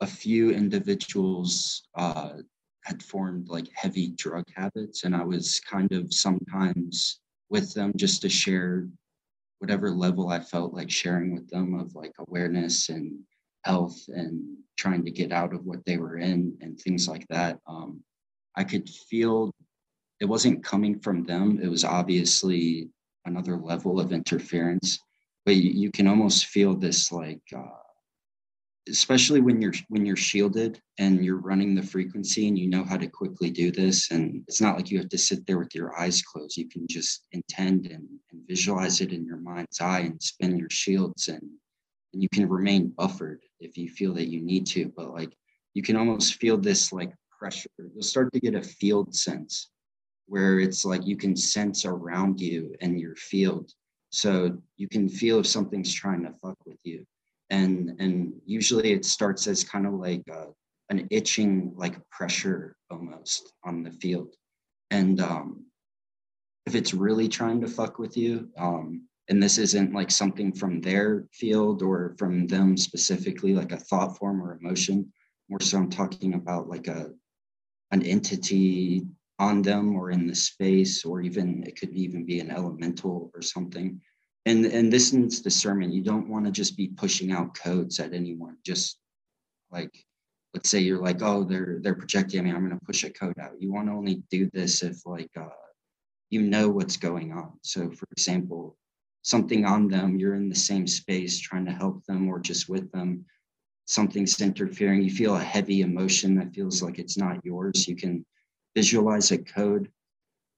[0.01, 2.33] a few individuals uh,
[2.83, 7.19] had formed like heavy drug habits and i was kind of sometimes
[7.49, 8.87] with them just to share
[9.59, 13.17] whatever level i felt like sharing with them of like awareness and
[13.63, 17.59] health and trying to get out of what they were in and things like that.
[17.67, 18.03] Um,
[18.57, 19.51] i could feel
[20.21, 21.59] it wasn't coming from them.
[21.61, 22.89] It was obviously
[23.25, 24.99] another level of interference
[25.45, 27.61] but you, you can almost feel this like uh,
[28.89, 32.97] especially when you're when you're shielded and you're running the frequency and you know how
[32.97, 34.11] to quickly do this.
[34.11, 36.57] And it's not like you have to sit there with your eyes closed.
[36.57, 40.69] You can just intend and, and visualize it in your mind's eye and spin your
[40.69, 41.43] shields and
[42.13, 45.33] and you can remain buffered if you feel that you need to but like
[45.73, 49.71] you can almost feel this like pressure you'll start to get a field sense
[50.27, 53.71] where it's like you can sense around you and your field
[54.15, 57.05] so you can feel if something's trying to fuck with you.
[57.49, 60.47] And and usually it starts as kind of like a,
[60.89, 64.33] an itching like pressure almost on the field.
[64.89, 65.65] And um,
[66.65, 70.81] if it's really trying to fuck with you, um, and this isn't like something from
[70.81, 75.11] their field or from them specifically, like a thought form or emotion,
[75.49, 77.11] more so I'm talking about like a
[77.91, 79.05] an entity
[79.39, 83.41] on them or in the space, or even it could even be an elemental or
[83.41, 83.99] something.
[84.45, 85.93] And and this needs discernment.
[85.93, 88.57] You don't want to just be pushing out codes at anyone.
[88.63, 88.99] Just
[89.71, 89.91] like
[90.53, 92.51] let's say you're like, oh, they're they're projecting me.
[92.51, 93.59] I'm going to push a code out.
[93.59, 95.49] You want to only do this if like uh,
[96.29, 97.53] you know what's going on.
[97.61, 98.77] So, for example,
[99.25, 102.91] something on them, you're in the same space trying to help them or just with
[102.91, 103.25] them.
[103.85, 105.01] Something's interfering.
[105.01, 107.87] You feel a heavy emotion that feels like it's not yours.
[107.87, 108.23] You can
[108.75, 109.89] visualize a code,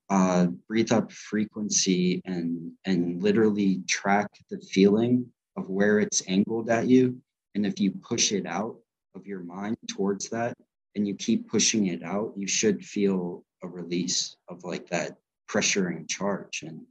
[0.10, 5.26] uh, breathe up frequency, and and literally track the feeling
[5.56, 7.18] of where it's angled at you.
[7.56, 8.76] And if you push it out
[9.16, 10.58] of your mind towards that,
[10.96, 15.16] and you keep pushing it out, you should feel a release of like that
[15.48, 16.64] pressure and charge.
[16.64, 16.82] And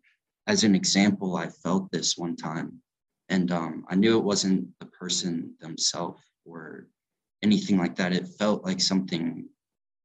[0.46, 2.80] as an example, I felt this one time,
[3.28, 6.86] and um, I knew it wasn't the person themselves or
[7.42, 8.12] anything like that.
[8.12, 9.48] It felt like something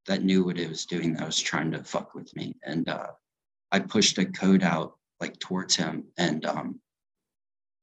[0.08, 3.12] that knew what it was doing that was trying to fuck with me, and uh,
[3.72, 6.80] I pushed a code out like towards him, and um,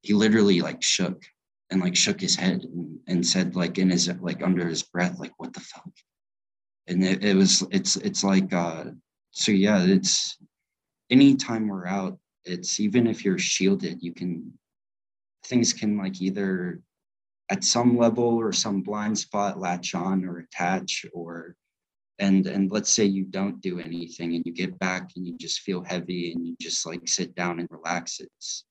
[0.02, 1.22] he literally like shook
[1.70, 5.18] and like shook his head and, and said like in his like under his breath
[5.18, 5.90] like what the fuck?
[6.86, 8.84] And it, it was it's it's like uh
[9.30, 10.38] so yeah it's
[11.10, 12.18] anytime we're out
[12.48, 14.52] it's even if you're shielded you can
[15.46, 16.80] things can like either
[17.50, 21.54] at some level or some blind spot latch on or attach or
[22.18, 25.60] and and let's say you don't do anything and you get back and you just
[25.60, 28.64] feel heavy and you just like sit down and relax it's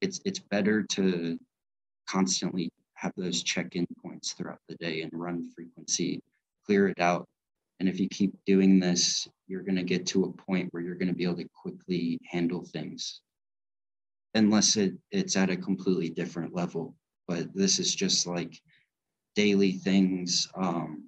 [0.00, 1.38] it's it's better to
[2.08, 6.22] constantly have those check-in points throughout the day and run frequency
[6.64, 7.26] clear it out.
[7.80, 10.94] And if you keep doing this you're going to get to a point where you're
[10.94, 13.20] going to be able to quickly handle things.
[14.34, 16.96] Unless it, it's at a completely different level
[17.28, 18.60] but this is just like
[19.36, 21.04] daily things um,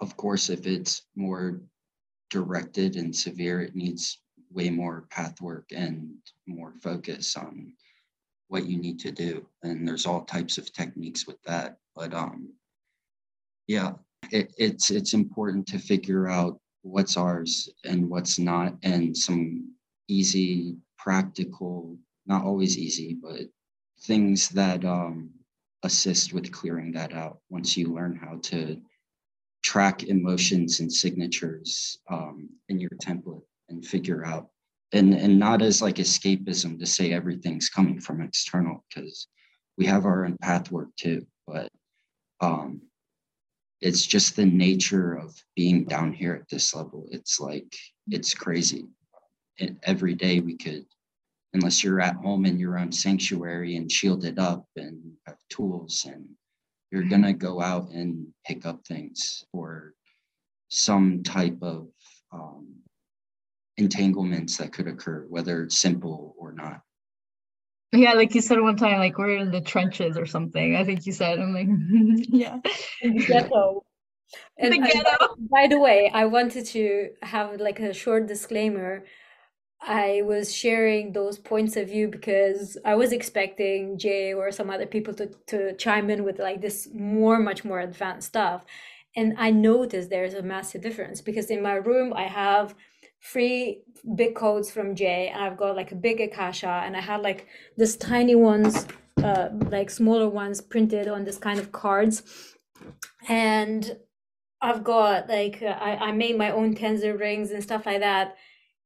[0.00, 1.60] of course if it's more
[2.30, 4.20] directed and severe it needs
[4.50, 6.10] way more path work and
[6.46, 7.72] more focus on
[8.48, 9.46] what you need to do.
[9.62, 12.52] And there's all types of techniques with that but um
[13.66, 13.92] yeah
[14.30, 19.72] it, it's it's important to figure out what's ours and what's not and some
[20.08, 21.96] easy practical
[22.26, 23.42] not always easy but
[24.02, 25.30] things that um
[25.84, 28.80] assist with clearing that out once you learn how to
[29.62, 34.48] track emotions and signatures um, in your template and figure out
[34.92, 39.28] and and not as like escapism to say everything's coming from external because
[39.78, 41.68] we have our own path work too but
[42.40, 42.80] um
[43.82, 47.74] it's just the nature of being down here at this level it's like
[48.08, 48.86] it's crazy
[49.60, 50.86] and every day we could
[51.54, 56.26] unless you're at home in your own sanctuary and shielded up and have tools and
[56.90, 59.94] you're to go out and pick up things or
[60.68, 61.88] some type of
[62.32, 62.66] um,
[63.78, 66.82] entanglements that could occur, whether it's simple or not.
[67.92, 70.76] Yeah, like you said one time, like we're in the trenches or something.
[70.76, 71.38] I think you said.
[71.38, 71.68] I'm like,
[72.28, 72.58] yeah,
[73.02, 73.84] ghetto.
[74.58, 75.02] And, the ghetto.
[75.18, 79.04] by, by the way, I wanted to have like a short disclaimer.
[79.82, 84.86] I was sharing those points of view because I was expecting Jay or some other
[84.86, 88.64] people to, to chime in with like this more, much more advanced stuff.
[89.16, 92.74] And I noticed there's a massive difference because in my room, I have
[93.22, 93.82] three
[94.16, 97.46] big codes from Jay, and I've got like a big Akasha, and I had like
[97.76, 98.86] this tiny ones,
[99.22, 102.22] uh, like smaller ones printed on this kind of cards,
[103.28, 103.96] and
[104.60, 108.36] I've got like I, I made my own tensor rings and stuff like that,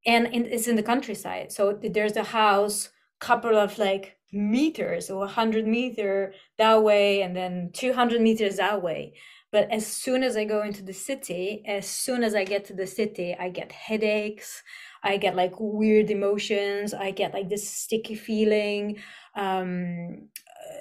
[0.04, 2.90] and it's in the countryside, so there's a house,
[3.20, 9.14] couple of like meters or 100 meter that way and then 200 meters that way
[9.56, 12.74] but as soon as I go into the city, as soon as I get to
[12.74, 14.62] the city, I get headaches.
[15.02, 16.92] I get like weird emotions.
[16.92, 18.98] I get like this sticky feeling,
[19.34, 20.28] um,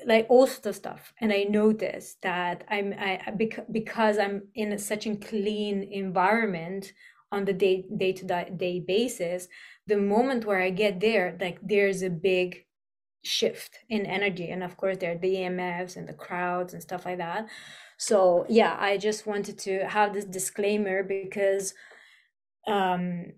[0.05, 1.13] like all sorts of stuff.
[1.21, 3.21] And I notice that I'm I
[3.71, 6.91] because I'm in such a clean environment
[7.31, 8.25] on the day day to
[8.57, 9.47] day basis.
[9.87, 12.65] The moment where I get there, like there's a big
[13.23, 17.05] shift in energy, and of course there are the EMFs and the crowds and stuff
[17.05, 17.47] like that.
[17.97, 21.73] So yeah, I just wanted to have this disclaimer because
[22.67, 23.33] um,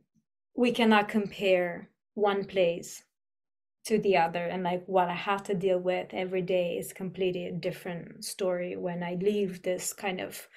[0.55, 3.03] we cannot compare one place
[3.85, 7.45] to the other and like what I have to deal with every day is completely
[7.45, 10.47] a different story when I leave this kind of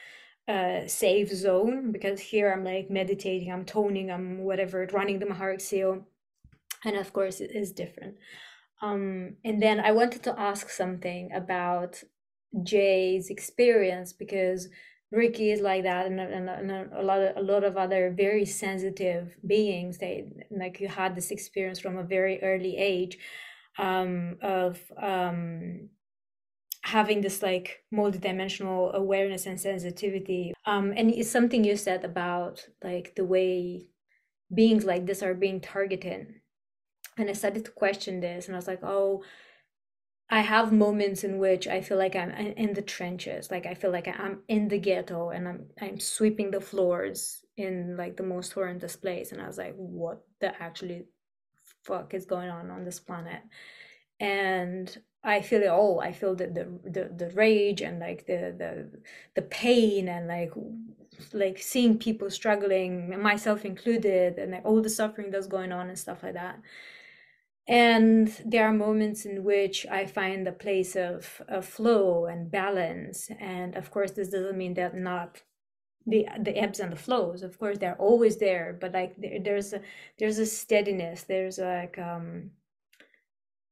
[0.48, 5.60] uh, safe zone because here I'm like meditating, I'm toning, I'm whatever, running the Maharic
[5.60, 6.05] seal.
[6.85, 8.16] And of course, it is different.
[8.82, 12.02] Um, and then I wanted to ask something about
[12.62, 14.68] Jay's experience because
[15.12, 18.44] Ricky is like that, and, and, and, a lot of a lot of other very
[18.44, 19.98] sensitive beings.
[19.98, 23.18] They like you had this experience from a very early age
[23.77, 25.89] um, of um,
[26.82, 30.55] having this like multidimensional awareness and sensitivity.
[30.64, 33.89] Um, and it's something you said about like the way
[34.55, 36.35] beings like this are being targeted.
[37.18, 39.24] And I started to question this, and I was like, oh
[40.32, 43.90] I have moments in which I feel like I'm in the trenches, like I feel
[43.90, 48.52] like I'm in the ghetto and I'm I'm sweeping the floors in like the most
[48.52, 51.07] horrendous place, and I was like, what the actually
[51.85, 53.43] fuck is going on on this planet?
[54.20, 56.01] And I feel it all.
[56.01, 59.01] I feel the the the, the rage and like the the
[59.35, 60.52] the pain and like
[61.32, 65.98] like seeing people struggling, myself included, and like all the suffering that's going on and
[65.98, 66.61] stuff like that
[67.68, 73.30] and there are moments in which i find a place of, of flow and balance.
[73.38, 75.42] And of course this doesn't mean that not
[76.06, 77.42] the the ebbs and the flows.
[77.42, 79.80] Of course they're always there but like there, there's a
[80.18, 81.24] there's a steadiness.
[81.24, 82.50] There's like um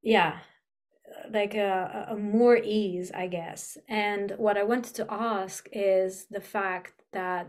[0.03, 0.39] yeah
[1.33, 3.79] like a, a more ease i guess.
[3.89, 7.49] And what i wanted to ask is the fact that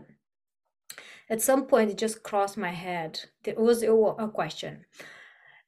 [1.28, 3.20] at some point it just crossed my head.
[3.44, 4.84] It was a question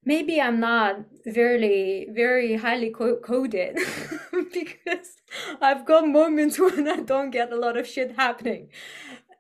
[0.05, 3.79] maybe i'm not very very highly co- coded
[4.53, 5.17] because
[5.61, 8.69] i've got moments when i don't get a lot of shit happening.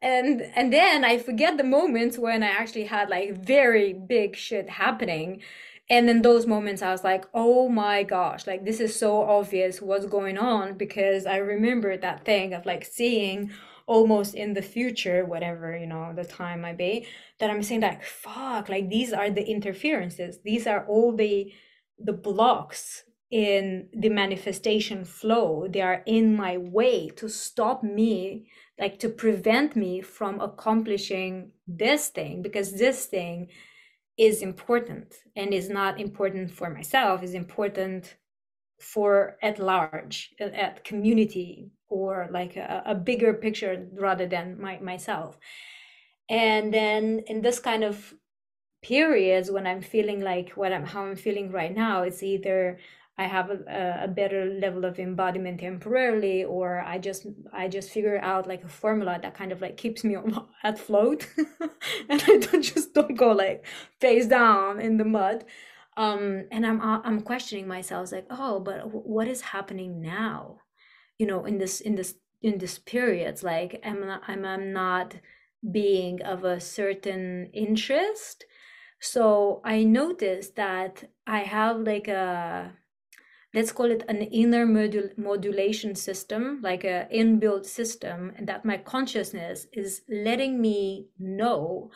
[0.01, 4.68] And and then i forget the moments when i actually had like very big shit
[4.68, 5.43] happening.
[5.90, 9.82] And in those moments i was like oh my gosh like this is so obvious
[9.82, 13.51] what's going on because i remember that thing of like seeing
[13.86, 17.06] almost in the future whatever you know the time might be
[17.38, 20.38] that i'm saying like fuck like these are the interferences.
[20.44, 21.52] These are all the
[21.98, 25.66] the blocks in the manifestation flow.
[25.68, 28.48] They are in my way to stop me
[28.78, 33.48] like to prevent me from accomplishing this thing because this thing
[34.18, 38.16] is important and is not important for myself is important
[38.82, 45.38] for at large at community or like a, a bigger picture rather than my, myself
[46.28, 48.14] and then in this kind of
[48.82, 52.78] periods when i'm feeling like what i'm how i'm feeling right now it's either
[53.18, 58.18] I have a, a better level of embodiment temporarily, or I just I just figure
[58.18, 60.16] out like a formula that kind of like keeps me
[60.62, 61.28] at float,
[62.09, 63.66] and I don't just don't go like
[64.00, 65.44] face down in the mud.
[65.97, 70.59] Um, and I'm uh, I'm questioning myself like, oh, but what is happening now?
[71.19, 75.14] You know, in this in this in this period, like am not, am I'm not
[75.70, 78.44] being of a certain interest.
[79.01, 82.73] So I noticed that I have like a
[83.55, 89.66] let's call it an inner modul- modulation system, like a inbuilt system, that my consciousness
[89.73, 91.90] is letting me know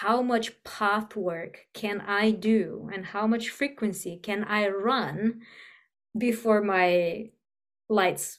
[0.00, 5.40] how much path work can I do and how much frequency can I run
[6.16, 7.30] before my
[7.88, 8.38] lights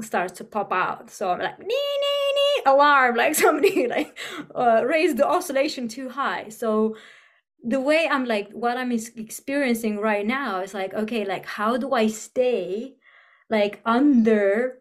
[0.00, 1.10] starts to pop out.
[1.10, 4.16] So I'm like, nee, nee, nee, alarm, like somebody like
[4.54, 6.48] uh, raised the oscillation too high.
[6.48, 6.96] So
[7.62, 11.92] the way I'm like, what I'm experiencing right now is like, okay, like, how do
[11.92, 12.94] I stay
[13.50, 14.78] like under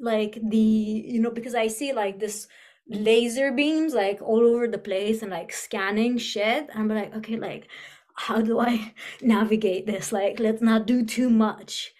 [0.00, 2.48] like the, you know, because I see like this
[2.94, 6.68] laser beams like all over the place and like scanning shit.
[6.74, 7.68] I'm like, okay, like,
[8.14, 10.12] how do I navigate this?
[10.12, 11.92] Like, let's not do too much.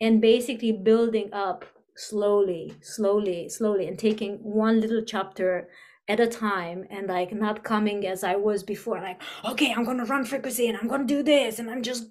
[0.00, 1.64] And basically building up
[1.96, 5.68] slowly, slowly, slowly, and taking one little chapter
[6.08, 10.04] at a time and like not coming as I was before, like, okay, I'm gonna
[10.04, 12.08] run frequency and I'm gonna do this and I'm just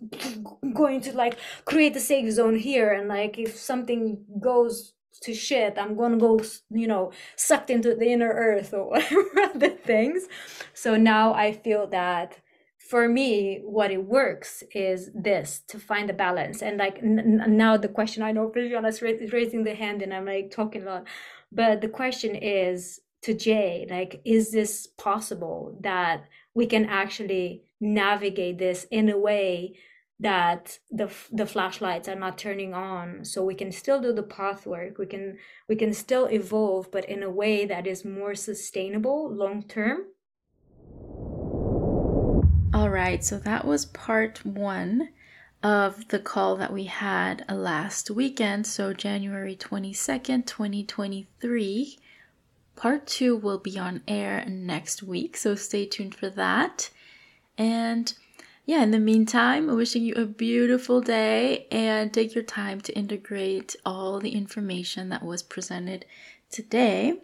[0.74, 2.92] going to like create a safe zone here.
[2.92, 6.40] And like, if something goes to shit, I'm gonna go,
[6.70, 10.28] you know, sucked into the inner earth or whatever the things.
[10.74, 12.40] So now I feel that
[12.90, 17.76] for me what it works is this to find the balance and like n- now
[17.76, 21.08] the question i know Viviana is raising the hand and i'm like talking a lot
[21.52, 28.60] but the question is to Jay, like, is this possible that we can actually navigate
[28.60, 29.74] this in a way
[30.20, 33.26] that the the flashlights are not turning on.
[33.26, 34.98] So we can still do the path work.
[34.98, 35.38] We can
[35.68, 40.06] we can still evolve but in a way that is more sustainable long term.
[42.74, 43.24] All right.
[43.24, 45.10] So that was part 1
[45.64, 48.68] of the call that we had uh, last weekend.
[48.68, 52.00] So January 22nd 2023
[52.76, 56.90] Part two will be on air next week, so stay tuned for that.
[57.58, 58.14] And
[58.66, 63.76] yeah, in the meantime, wishing you a beautiful day and take your time to integrate
[63.86, 66.06] all the information that was presented
[66.50, 67.20] today.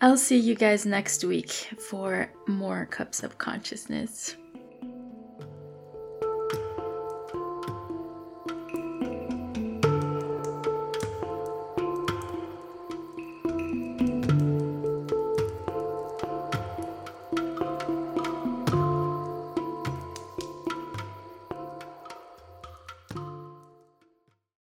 [0.00, 4.36] I'll see you guys next week for more Cups of Consciousness.